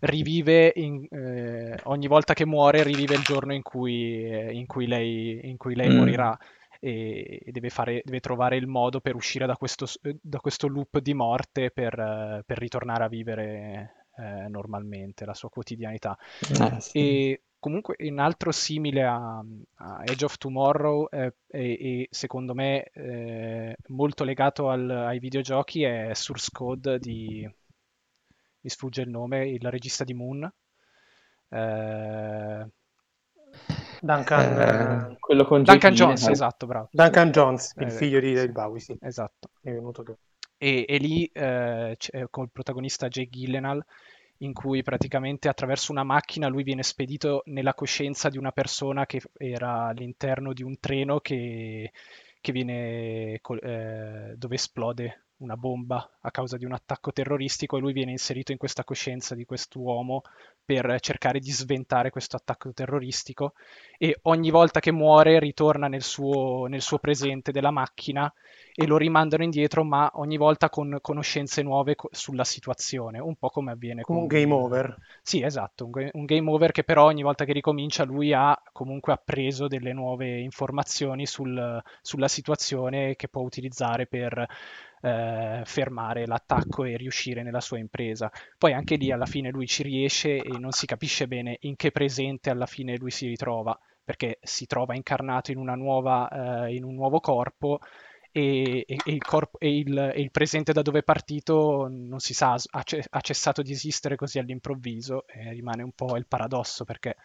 [0.00, 4.86] rivive in, eh, ogni volta che muore rivive il giorno in cui, eh, in cui
[4.86, 5.96] lei, in cui lei mm.
[5.96, 6.38] morirà
[6.80, 10.98] e, e deve, fare, deve, trovare il modo per uscire da questo, da questo loop
[10.98, 16.16] di morte per, uh, per ritornare a vivere uh, normalmente la sua quotidianità.
[16.40, 16.98] Eh, sì.
[16.98, 22.84] E comunque un altro simile a, a Edge of Tomorrow eh, e, e, secondo me
[22.94, 27.48] eh, molto legato al, ai videogiochi è Source Code di
[28.62, 30.50] mi sfugge il nome, il regista di Moon.
[31.48, 32.68] Eh...
[34.00, 36.30] Duncan, eh, quello con Duncan Jones, eh.
[36.32, 36.88] esatto, bravo.
[36.90, 38.96] Duncan Jones, il eh, figlio di David Bowie, sì.
[39.00, 39.50] Esatto.
[39.60, 40.16] È venuto tu.
[40.56, 43.84] E, e lì eh, c'è con il protagonista Jake Gyllenhaal
[44.42, 49.20] in cui praticamente attraverso una macchina lui viene spedito nella coscienza di una persona che
[49.36, 51.92] era all'interno di un treno che,
[52.40, 57.92] che viene, eh, dove esplode una bomba a causa di un attacco terroristico e lui
[57.92, 60.22] viene inserito in questa coscienza di quest'uomo
[60.64, 63.54] per cercare di sventare questo attacco terroristico
[63.98, 68.32] e ogni volta che muore ritorna nel suo, nel suo presente della macchina
[68.74, 73.48] e lo rimandano indietro ma ogni volta con conoscenze nuove co- sulla situazione, un po'
[73.48, 74.16] come avviene con...
[74.16, 74.96] Un game over.
[75.22, 79.12] Sì, esatto, un, un game over che però ogni volta che ricomincia lui ha comunque
[79.12, 84.46] appreso delle nuove informazioni sul, sulla situazione che può utilizzare per
[85.00, 88.30] eh, fermare l'attacco e riuscire nella sua impresa.
[88.58, 91.90] Poi anche lì alla fine lui ci riesce e non si capisce bene in che
[91.90, 96.94] presente alla fine lui si ritrova, perché si trova incarnato in, nuova, eh, in un
[96.94, 97.80] nuovo corpo
[98.32, 102.52] e, e, il corpo, il, e, il presente da dove è partito non si sa,
[102.52, 107.16] ha, ha cessato di esistere così all'improvviso rimane un po' il paradosso perché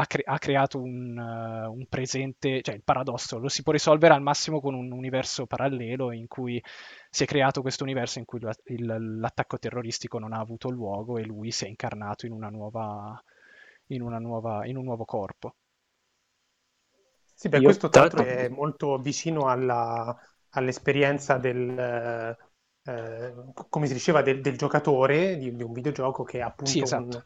[0.00, 4.14] ha, cre- ha creato un, uh, un, presente, cioè il paradosso lo si può risolvere
[4.14, 6.62] al massimo con un universo parallelo in cui
[7.10, 11.24] si è creato questo universo in cui il, l'attacco terroristico non ha avuto luogo e
[11.24, 13.20] lui si è incarnato in una nuova,
[13.86, 15.56] in, nuova, in un nuovo corpo.
[17.34, 20.16] Sì, beh, questo tra l'altro è molto vicino alla,
[20.50, 22.36] all'esperienza del,
[22.84, 23.34] eh,
[23.68, 27.16] come si diceva, del, del giocatore di, di, un videogioco che è appunto sì, esatto.
[27.16, 27.22] un,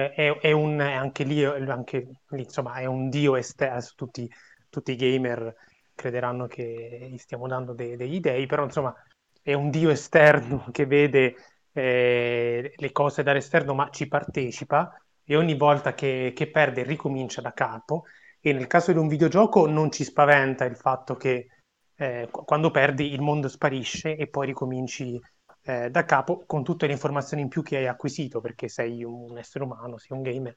[0.00, 4.30] è, è, un, anche lì, anche lì, insomma, è un dio esterno, tutti,
[4.68, 5.54] tutti i gamer
[5.94, 8.94] crederanno che gli stiamo dando de, degli dei, però insomma
[9.42, 11.34] è un dio esterno che vede
[11.72, 17.52] eh, le cose dall'esterno ma ci partecipa e ogni volta che, che perde ricomincia da
[17.52, 18.04] capo
[18.40, 21.48] e nel caso di un videogioco non ci spaventa il fatto che
[21.94, 25.20] eh, quando perdi il mondo sparisce e poi ricominci
[25.62, 29.36] eh, da capo con tutte le informazioni in più che hai acquisito perché sei un
[29.38, 30.54] essere umano, sei un gamer.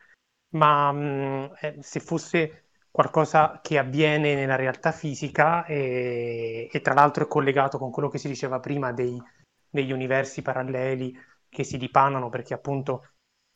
[0.50, 6.94] Ma mh, mm, eh, se fosse qualcosa che avviene nella realtà fisica e, e, tra
[6.94, 9.20] l'altro è collegato con quello che si diceva prima dei,
[9.70, 11.18] degli universi paralleli
[11.50, 13.14] che si dipanano perché appunto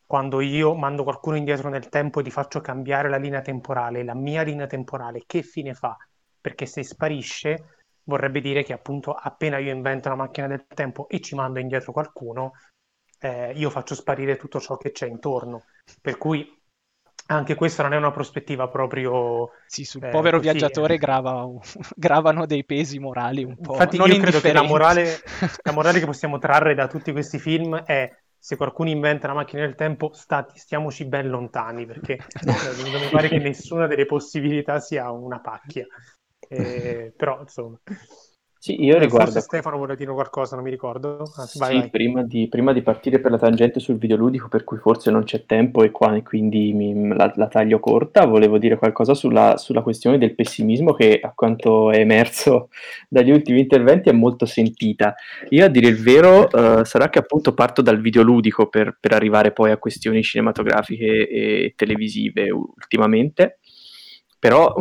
[0.07, 4.15] quando io mando qualcuno indietro nel tempo e gli faccio cambiare la linea temporale, la
[4.15, 5.95] mia linea temporale, che fine fa?
[6.39, 7.76] Perché se sparisce
[8.07, 11.91] vorrebbe dire che appunto appena io invento una macchina del tempo e ci mando indietro
[11.91, 12.53] qualcuno,
[13.19, 15.65] eh, io faccio sparire tutto ciò che c'è intorno.
[16.01, 16.55] Per cui
[17.27, 19.49] anche questa non è una prospettiva proprio...
[19.65, 20.97] Sì, sul eh, povero così, viaggiatore eh.
[20.97, 21.45] grava,
[21.95, 23.73] gravano dei pesi morali un po'.
[23.73, 25.17] Infatti io credo che la morale,
[25.63, 29.63] la morale che possiamo trarre da tutti questi film è se qualcuno inventa una macchina
[29.63, 32.13] del tempo, stati, stiamoci ben lontani, perché
[32.45, 35.85] eh, mi pare che nessuna delle possibilità sia una pacchia.
[36.49, 37.79] Eh, però, insomma...
[38.67, 39.31] Sì, io riguardo...
[39.31, 41.31] Forse Stefano vuole dire qualcosa, non mi ricordo.
[41.37, 41.89] Ah, sì, vai, vai.
[41.89, 45.45] Prima, di, prima, di, partire per la tangente sul videoludico, per cui forse non c'è
[45.45, 50.17] tempo e qua quindi mi, la, la, taglio corta, volevo dire qualcosa sulla, sulla, questione
[50.17, 52.69] del pessimismo che a quanto è emerso
[53.07, 55.15] dagli ultimi interventi è molto sentita.
[55.49, 59.53] Io a dire il vero uh, sarà che appunto parto dal videoludico per, per arrivare
[59.53, 63.59] poi a questioni cinematografiche e televisive ultimamente,
[64.39, 64.73] però...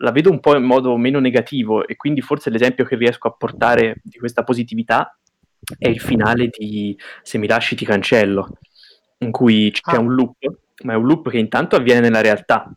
[0.00, 3.32] La vedo un po' in modo meno negativo e quindi forse l'esempio che riesco a
[3.32, 5.16] portare di questa positività
[5.78, 8.58] è il finale di Se mi lasci ti cancello,
[9.18, 10.00] in cui c'è ah.
[10.00, 10.36] un loop,
[10.84, 12.74] ma è un loop che intanto avviene nella realtà,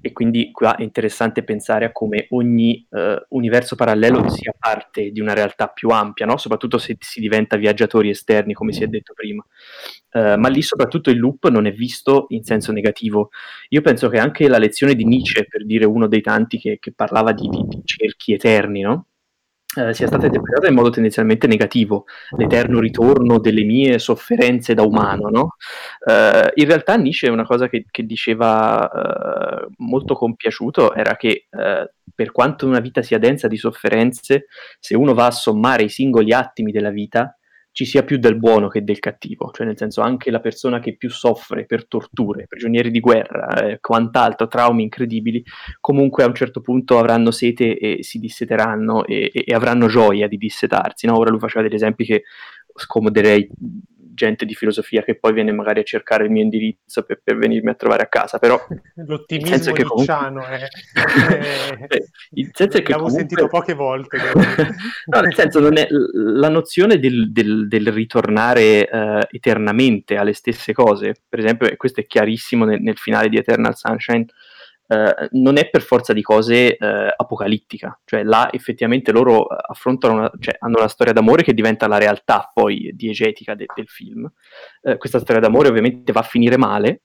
[0.00, 5.20] e quindi qua è interessante pensare a come ogni eh, universo parallelo sia parte di
[5.20, 6.36] una realtà più ampia, no?
[6.36, 9.44] soprattutto se si diventa viaggiatori esterni, come si è detto prima.
[10.12, 13.30] Uh, ma lì soprattutto il loop non è visto in senso negativo.
[13.70, 16.92] Io penso che anche la lezione di Nietzsche, per dire uno dei tanti che, che
[16.92, 19.06] parlava di, di, di cerchi eterni, no?
[19.76, 22.04] Eh, sia stata interpretata in modo tendenzialmente negativo,
[22.36, 25.28] l'eterno ritorno delle mie sofferenze da umano.
[25.28, 25.56] No?
[26.06, 31.90] Eh, in realtà Nietzsche una cosa che, che diceva eh, molto compiaciuto era che eh,
[32.14, 34.46] per quanto una vita sia densa di sofferenze,
[34.78, 37.36] se uno va a sommare i singoli attimi della vita,
[37.72, 40.94] ci sia più del buono che del cattivo, cioè nel senso anche la persona che
[40.96, 45.42] più soffre per torture, prigionieri di guerra, eh, quant'altro, traumi incredibili,
[45.80, 50.28] comunque a un certo punto avranno sete e si disseteranno e, e, e avranno gioia
[50.28, 51.06] di dissetarsi.
[51.06, 51.16] No?
[51.16, 52.24] Ora lui faceva degli esempi che
[52.74, 53.48] scomoderei
[54.14, 57.70] gente di filosofia che poi viene magari a cercare il mio indirizzo per, per venirmi
[57.70, 58.60] a trovare a casa, però
[59.06, 60.14] l'ottimismo che comunque...
[60.44, 60.68] è,
[61.86, 62.02] è...
[62.30, 63.18] il senso è che l'avevo comunque...
[63.18, 64.18] sentito poche volte.
[65.06, 70.72] no, nel senso non è la nozione del, del, del ritornare uh, eternamente alle stesse
[70.72, 74.26] cose, per esempio, e questo è chiarissimo nel, nel finale di Eternal Sunshine,
[74.92, 76.84] Uh, non è per forza di cose uh,
[77.16, 81.96] apocalittica, cioè là effettivamente loro affrontano, una, cioè, hanno una storia d'amore che diventa la
[81.96, 84.30] realtà poi diegetica de- del film.
[84.82, 87.04] Uh, questa storia d'amore ovviamente va a finire male,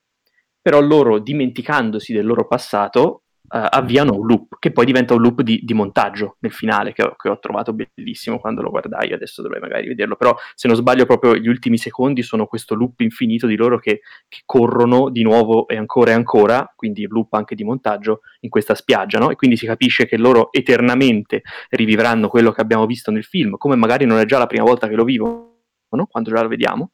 [0.62, 5.62] però loro dimenticandosi del loro passato avviano un loop, che poi diventa un loop di,
[5.64, 9.62] di montaggio nel finale, che ho, che ho, trovato bellissimo quando lo guardai, adesso dovrei
[9.62, 13.56] magari vederlo, però se non sbaglio proprio gli ultimi secondi sono questo loop infinito di
[13.56, 18.22] loro che, che corrono di nuovo e ancora e ancora, quindi loop anche di montaggio,
[18.42, 19.30] in questa spiaggia, no?
[19.30, 23.76] E quindi si capisce che loro eternamente rivivranno quello che abbiamo visto nel film, come
[23.76, 25.56] magari non è già la prima volta che lo vivono,
[25.90, 26.06] no?
[26.08, 26.92] quando già lo vediamo,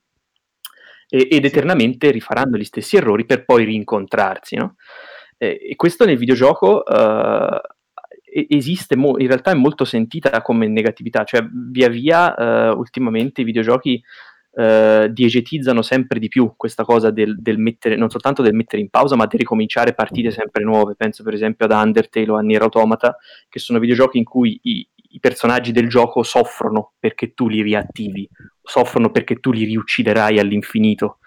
[1.08, 4.76] ed eternamente rifaranno gli stessi errori per poi rincontrarsi, no?
[5.38, 7.59] Eh, e questo nel videogioco uh,
[8.49, 13.43] esiste, mo- in realtà è molto sentita come negatività, cioè via via uh, ultimamente i
[13.43, 14.01] videogiochi
[14.51, 18.89] uh, diegetizzano sempre di più questa cosa del, del, mettere, non soltanto del mettere in
[18.89, 20.95] pausa, ma di ricominciare partite sempre nuove.
[20.95, 23.17] Penso per esempio ad Undertale o a Nier Automata,
[23.49, 28.27] che sono videogiochi in cui i, i personaggi del gioco soffrono perché tu li riattivi,
[28.61, 31.19] soffrono perché tu li riucciderai all'infinito,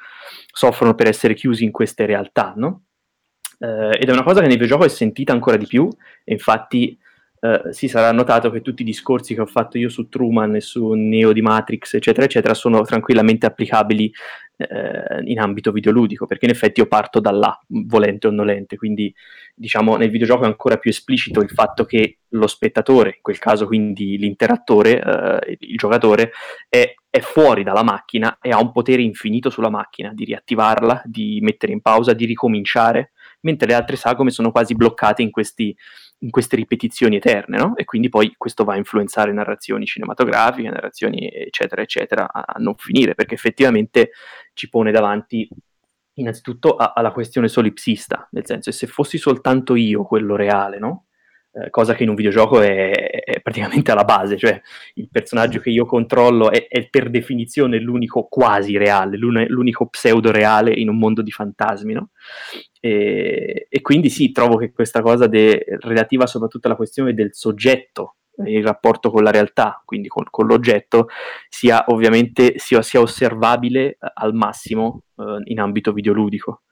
[0.52, 2.85] soffrono per essere chiusi in queste realtà, no?
[3.58, 5.88] Uh, ed è una cosa che nel videogioco è sentita ancora di più,
[6.24, 6.98] infatti
[7.38, 10.62] Uh, si sarà notato che tutti i discorsi che ho fatto io su Truman e
[10.62, 14.10] su Neo di Matrix, eccetera, eccetera, sono tranquillamente applicabili
[14.56, 19.14] uh, in ambito videoludico, perché in effetti io parto da là, volente o nolente, quindi
[19.54, 23.66] diciamo nel videogioco è ancora più esplicito il fatto che lo spettatore, in quel caso
[23.66, 26.32] quindi l'interattore, uh, il giocatore,
[26.70, 31.38] è, è fuori dalla macchina e ha un potere infinito sulla macchina, di riattivarla, di
[31.42, 35.74] mettere in pausa, di ricominciare, mentre le altre sagome sono quasi bloccate in questi
[36.20, 37.76] in queste ripetizioni eterne, no?
[37.76, 42.74] E quindi poi questo va a influenzare narrazioni cinematografiche, narrazioni eccetera, eccetera, a, a non
[42.76, 44.12] finire, perché effettivamente
[44.54, 45.46] ci pone davanti
[46.18, 51.05] innanzitutto alla questione solipsista, nel senso, se fossi soltanto io quello reale, no?
[51.58, 54.60] Eh, cosa che in un videogioco è, è, praticamente alla base, cioè
[54.94, 60.74] il personaggio che io controllo è, è per definizione l'unico quasi reale, l'unico pseudo reale
[60.74, 62.10] in un mondo di fantasmi, no?
[62.78, 68.16] E, e quindi sì, trovo che questa cosa de, relativa soprattutto alla questione del soggetto
[68.44, 71.08] il rapporto con la realtà, quindi con, con l'oggetto,
[71.48, 76.64] sia ovviamente sia, sia osservabile al massimo eh, in ambito videoludico.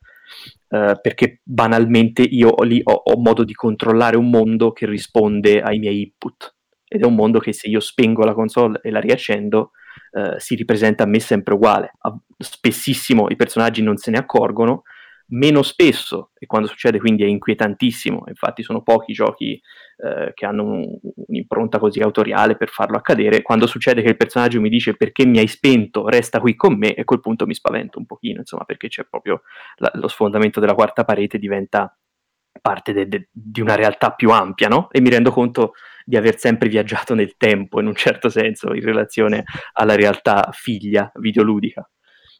[0.68, 5.78] Uh, perché banalmente io lì ho, ho, modo di controllare un mondo che risponde ai
[5.78, 6.56] miei input
[6.88, 9.70] ed è un mondo che se io spengo la console e la riaccendo
[10.12, 11.92] uh, si ripresenta a me sempre uguale.
[12.38, 14.82] spessissimo i personaggi non se ne accorgono,
[15.28, 19.60] meno spesso, e quando succede quindi è inquietantissimo, infatti sono pochi i giochi
[19.96, 24.60] eh, che hanno un, un'impronta così autoriale per farlo accadere, quando succede che il personaggio
[24.60, 27.54] mi dice perché mi hai spento, resta qui con me, e a quel punto mi
[27.54, 29.42] spavento un pochino, insomma, perché c'è proprio
[29.76, 31.96] la, lo sfondamento della quarta parete diventa
[32.60, 34.88] parte de, de, di una realtà più ampia, no?
[34.90, 35.72] E mi rendo conto
[36.04, 41.10] di aver sempre viaggiato nel tempo, in un certo senso, in relazione alla realtà figlia
[41.16, 41.88] videoludica.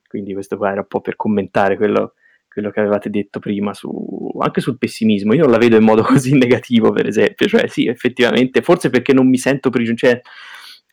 [0.06, 2.14] Quindi questo qua era un po' per commentare quello
[2.54, 3.90] quello che avevate detto prima su,
[4.38, 5.34] anche sul pessimismo.
[5.34, 7.46] Io non la vedo in modo così negativo, per esempio.
[7.46, 9.98] Cioè, sì, effettivamente, forse perché non mi sento prigioniero.
[9.98, 10.20] Cioè,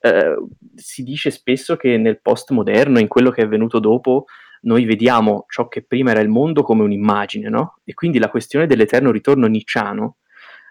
[0.03, 0.35] eh,
[0.75, 4.25] si dice spesso che nel postmoderno, in quello che è venuto dopo,
[4.61, 7.77] noi vediamo ciò che prima era il mondo come un'immagine, no?
[7.83, 10.17] E quindi la questione dell'eterno ritorno nicciano,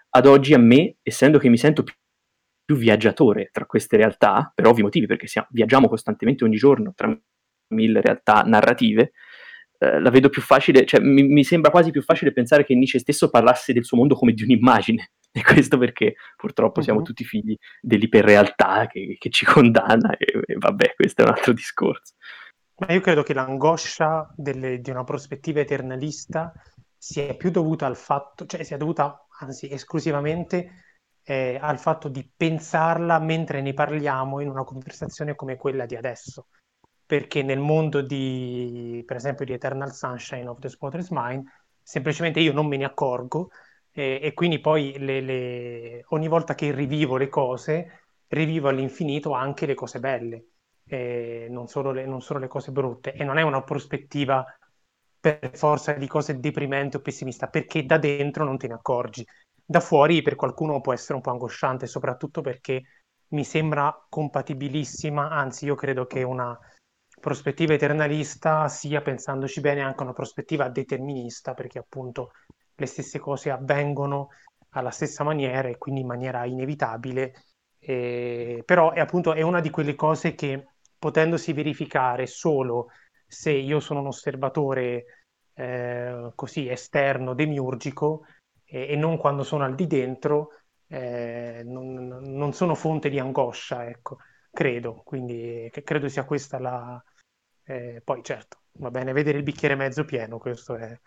[0.09, 1.95] ad oggi a me, essendo che mi sento più,
[2.75, 7.13] viaggiatore tra queste realtà, per ovvi motivi, perché siamo, viaggiamo costantemente ogni giorno tra
[7.73, 9.11] mille realtà narrative,
[9.81, 13.31] la vedo più facile, cioè mi, mi, sembra quasi più facile pensare che Nietzsche stesso
[13.31, 15.11] parlasse del suo mondo come di un'immagine.
[15.33, 16.83] E questo perché purtroppo uh-huh.
[16.83, 21.53] siamo tutti figli dell'iperrealtà che, che ci condanna e, e, vabbè, questo è un altro
[21.53, 22.15] discorso.
[22.79, 26.51] Ma io credo che l'angoscia delle, di una prospettiva eternalista
[26.97, 30.83] sia più dovuta al fatto, cioè sia dovuta anzi esclusivamente
[31.23, 36.47] eh, al fatto di pensarla mentre ne parliamo in una conversazione come quella di adesso
[37.11, 41.45] perché nel mondo di, per esempio, di Eternal Sunshine of the Spotless Mind,
[41.83, 43.49] semplicemente io non me ne accorgo
[43.91, 46.05] e, e quindi poi le, le...
[46.11, 50.45] ogni volta che rivivo le cose, rivivo all'infinito anche le cose belle,
[50.85, 53.11] e non, solo le, non solo le cose brutte.
[53.11, 54.45] E non è una prospettiva
[55.19, 59.27] per forza di cose deprimente o pessimista, perché da dentro non te ne accorgi.
[59.65, 62.83] Da fuori per qualcuno può essere un po' angosciante, soprattutto perché
[63.31, 66.57] mi sembra compatibilissima, anzi io credo che una
[67.21, 72.31] prospettiva eternalista sia, pensandoci bene, anche una prospettiva determinista, perché appunto
[72.75, 74.31] le stesse cose avvengono
[74.71, 77.33] alla stessa maniera e quindi in maniera inevitabile.
[77.79, 82.89] Eh, però è appunto è una di quelle cose che potendosi verificare solo
[83.25, 85.05] se io sono un osservatore
[85.53, 88.25] eh, così esterno, demiurgico,
[88.65, 90.49] eh, e non quando sono al di dentro,
[90.87, 94.17] eh, non, non, sono fonte di angoscia, ecco,
[94.51, 95.01] credo.
[95.05, 97.01] Quindi credo sia questa la,
[97.71, 100.99] eh, poi certo, va bene vedere il bicchiere mezzo pieno, questo è...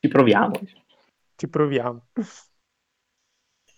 [0.00, 0.60] Ci proviamo.
[1.34, 2.06] Ci proviamo.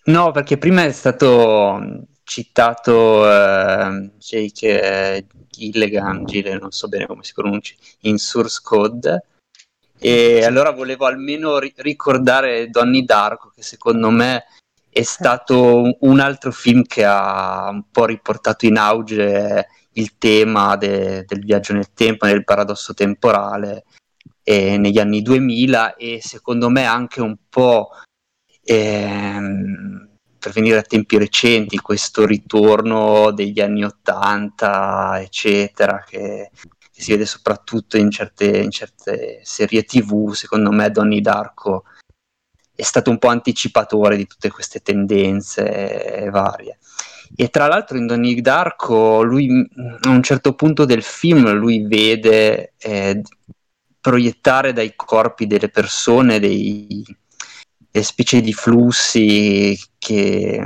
[0.04, 7.34] No, perché prima è stato citato uh, Jake Gilligan, Gilligan, non so bene come si
[7.34, 9.26] pronuncia, in Source Code,
[9.98, 14.44] e allora volevo almeno ri- ricordare Donnie Darko, che secondo me
[14.88, 19.68] è stato un altro film che ha un po' riportato in auge
[20.00, 23.84] il tema de- del viaggio nel tempo, nel paradosso temporale
[24.42, 27.90] eh, negli anni 2000 e secondo me anche un po'
[28.64, 37.12] ehm, per venire a tempi recenti questo ritorno degli anni 80 eccetera che, che si
[37.12, 41.84] vede soprattutto in certe, in certe serie tv secondo me Donnie Darko
[42.74, 46.78] è stato un po' anticipatore di tutte queste tendenze varie
[47.34, 49.48] e tra l'altro in Donnie Darko lui
[50.00, 53.22] a un certo punto del film lui vede eh,
[54.00, 57.04] proiettare dai corpi delle persone dei,
[57.90, 60.64] delle specie di flussi che,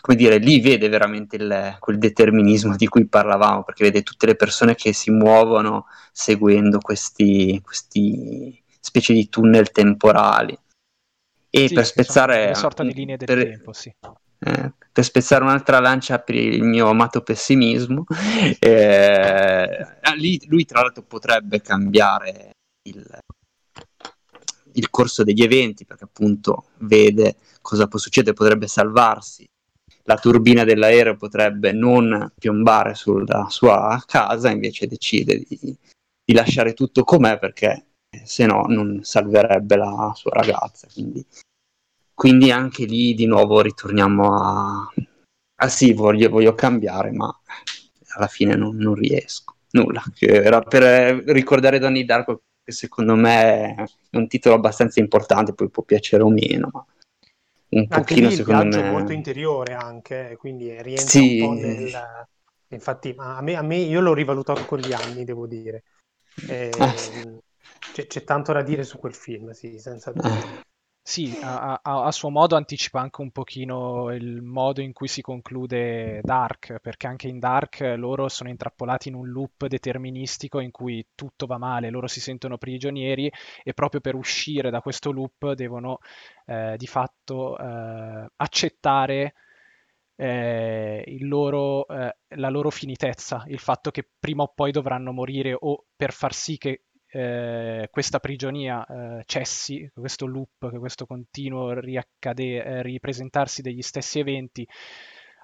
[0.00, 4.36] come dire, lì vede veramente il, quel determinismo di cui parlavamo, perché vede tutte le
[4.36, 10.56] persone che si muovono seguendo questi, questi specie di tunnel temporali.
[11.50, 12.44] E sì, per spezzare...
[12.44, 13.92] Una sorta di linee del per, tempo, sì.
[14.46, 18.06] Eh, per spezzare un'altra lancia per il mio amato pessimismo,
[18.60, 22.52] eh, lì, lui tra l'altro potrebbe cambiare
[22.88, 23.04] il,
[24.72, 29.44] il corso degli eventi perché appunto vede cosa può succedere, potrebbe salvarsi.
[30.04, 35.76] La turbina dell'aereo potrebbe non piombare sulla sua casa, invece decide di,
[36.24, 37.86] di lasciare tutto com'è perché
[38.24, 40.86] se no non salverebbe la sua ragazza.
[40.92, 41.26] Quindi,
[42.16, 44.92] quindi anche lì di nuovo ritorniamo a...
[45.56, 47.30] Ah sì, voglio, voglio cambiare, ma
[48.14, 49.56] alla fine non, non riesco.
[49.72, 53.74] Nulla, era per ricordare Donnie Darko che secondo me
[54.10, 56.86] è un titolo abbastanza importante, poi può piacere o meno, ma
[57.68, 58.82] un anche pochino secondo me...
[58.82, 61.40] è molto interiore anche, quindi rientra sì.
[61.40, 61.92] un po' nel...
[62.68, 65.84] Infatti, a me, a me, io l'ho rivalutato con gli anni, devo dire.
[66.48, 66.70] Eh.
[67.92, 70.30] C'è, c'è, tanto da dire su quel film, sì, senza dubbio.
[70.30, 70.65] Eh.
[71.08, 75.22] Sì, a, a, a, suo modo anticipa anche un pochino il modo in cui si
[75.22, 81.06] conclude Dark, perché anche in Dark loro sono intrappolati in un loop deterministico in cui
[81.14, 83.30] tutto va male, loro si sentono prigionieri
[83.62, 85.98] e proprio per uscire da questo loop devono
[86.46, 89.34] eh, di fatto eh, accettare
[90.16, 95.84] eh, loro, eh, la loro finitezza, il fatto che prima o poi dovranno morire o
[95.94, 96.82] per far sì che
[97.16, 104.68] eh, questa prigionia eh, cessi, questo loop, questo continuo riaccade, eh, ripresentarsi degli stessi eventi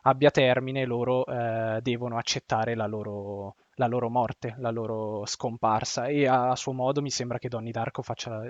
[0.02, 6.26] abbia termine, loro eh, devono accettare la loro, la loro, morte, la loro scomparsa e
[6.26, 8.42] a, a suo modo mi sembra che Donnie Darko faccia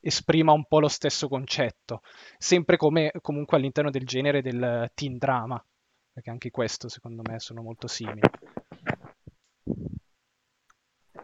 [0.00, 2.02] esprima un po' lo stesso concetto,
[2.36, 5.64] sempre come comunque all'interno del genere del teen drama,
[6.12, 8.20] perché anche questo secondo me sono molto simili.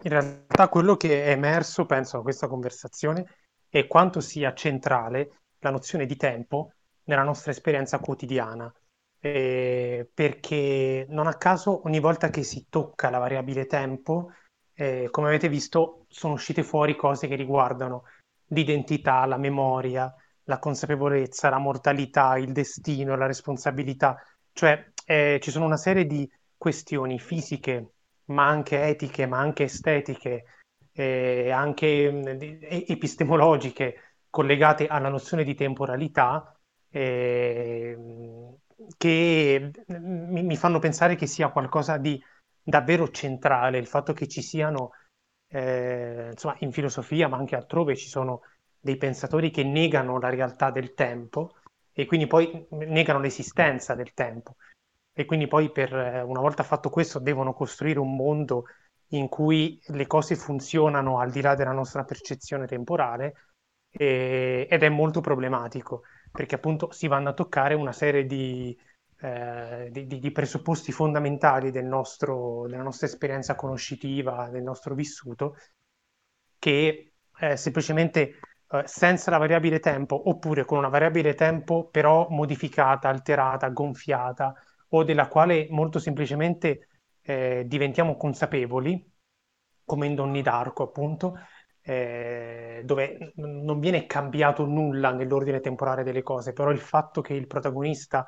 [0.02, 3.26] In realtà quello che è emerso, penso, da questa conversazione
[3.68, 6.72] è quanto sia centrale la nozione di tempo
[7.04, 8.72] nella nostra esperienza quotidiana.
[9.20, 14.30] Eh, perché non a caso ogni volta che si tocca la variabile tempo,
[14.74, 18.04] eh, come avete visto, sono uscite fuori cose che riguardano
[18.50, 24.16] l'identità, la memoria, la consapevolezza, la mortalità, il destino, la responsabilità.
[24.52, 27.94] Cioè eh, ci sono una serie di questioni fisiche
[28.28, 30.44] ma anche etiche, ma anche estetiche,
[30.92, 32.58] eh, anche mh,
[32.88, 36.58] epistemologiche collegate alla nozione di temporalità,
[36.90, 37.96] eh,
[38.96, 42.22] che mi, mi, fanno pensare che sia qualcosa di
[42.62, 44.92] davvero centrale, il fatto che ci siano,
[45.48, 48.42] eh, insomma, in filosofia, ma anche altrove, ci sono
[48.80, 51.56] dei pensatori che negano la realtà del tempo
[51.92, 54.56] e quindi poi negano l'esistenza del tempo
[55.18, 58.66] e quindi poi per, eh, una volta fatto questo devono costruire un mondo
[59.08, 63.34] in cui le cose funzionano al di là della nostra percezione temporale
[63.90, 68.78] e, ed è molto problematico perché appunto si vanno a toccare una serie di,
[69.18, 75.56] eh, di, di presupposti fondamentali del nostro, della nostra esperienza conoscitiva, del nostro vissuto,
[76.60, 78.38] che eh, semplicemente
[78.70, 84.54] eh, senza la variabile tempo oppure con una variabile tempo però modificata, alterata, gonfiata,
[84.90, 86.88] o della quale molto semplicemente
[87.22, 89.04] eh, diventiamo consapevoli,
[89.84, 91.38] come in Donnie Darko appunto,
[91.82, 97.46] eh, dove non viene cambiato nulla nell'ordine temporale delle cose, però il fatto che il
[97.46, 98.26] protagonista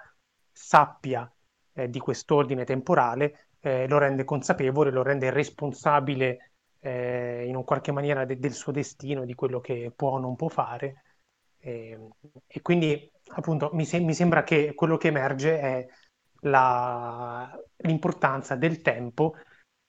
[0.51, 1.31] sappia
[1.75, 7.93] eh, di quest'ordine temporale eh, lo rende consapevole, lo rende responsabile eh, in un qualche
[7.93, 11.05] maniera de- del suo destino, di quello che può o non può fare.
[11.61, 12.09] Ehm,
[12.47, 15.87] e quindi appunto mi, se- mi, sembra che quello che emerge è
[16.41, 19.35] la, l'importanza del tempo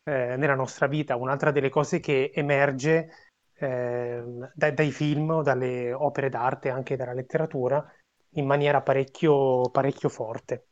[0.03, 1.15] eh, nella nostra vita.
[1.15, 3.09] Un'altra delle cose che emerge
[3.55, 4.23] eh,
[4.53, 7.83] dai, dai film dalle opere d'arte, anche dalla letteratura,
[8.35, 10.67] in maniera parecchio, parecchio forte.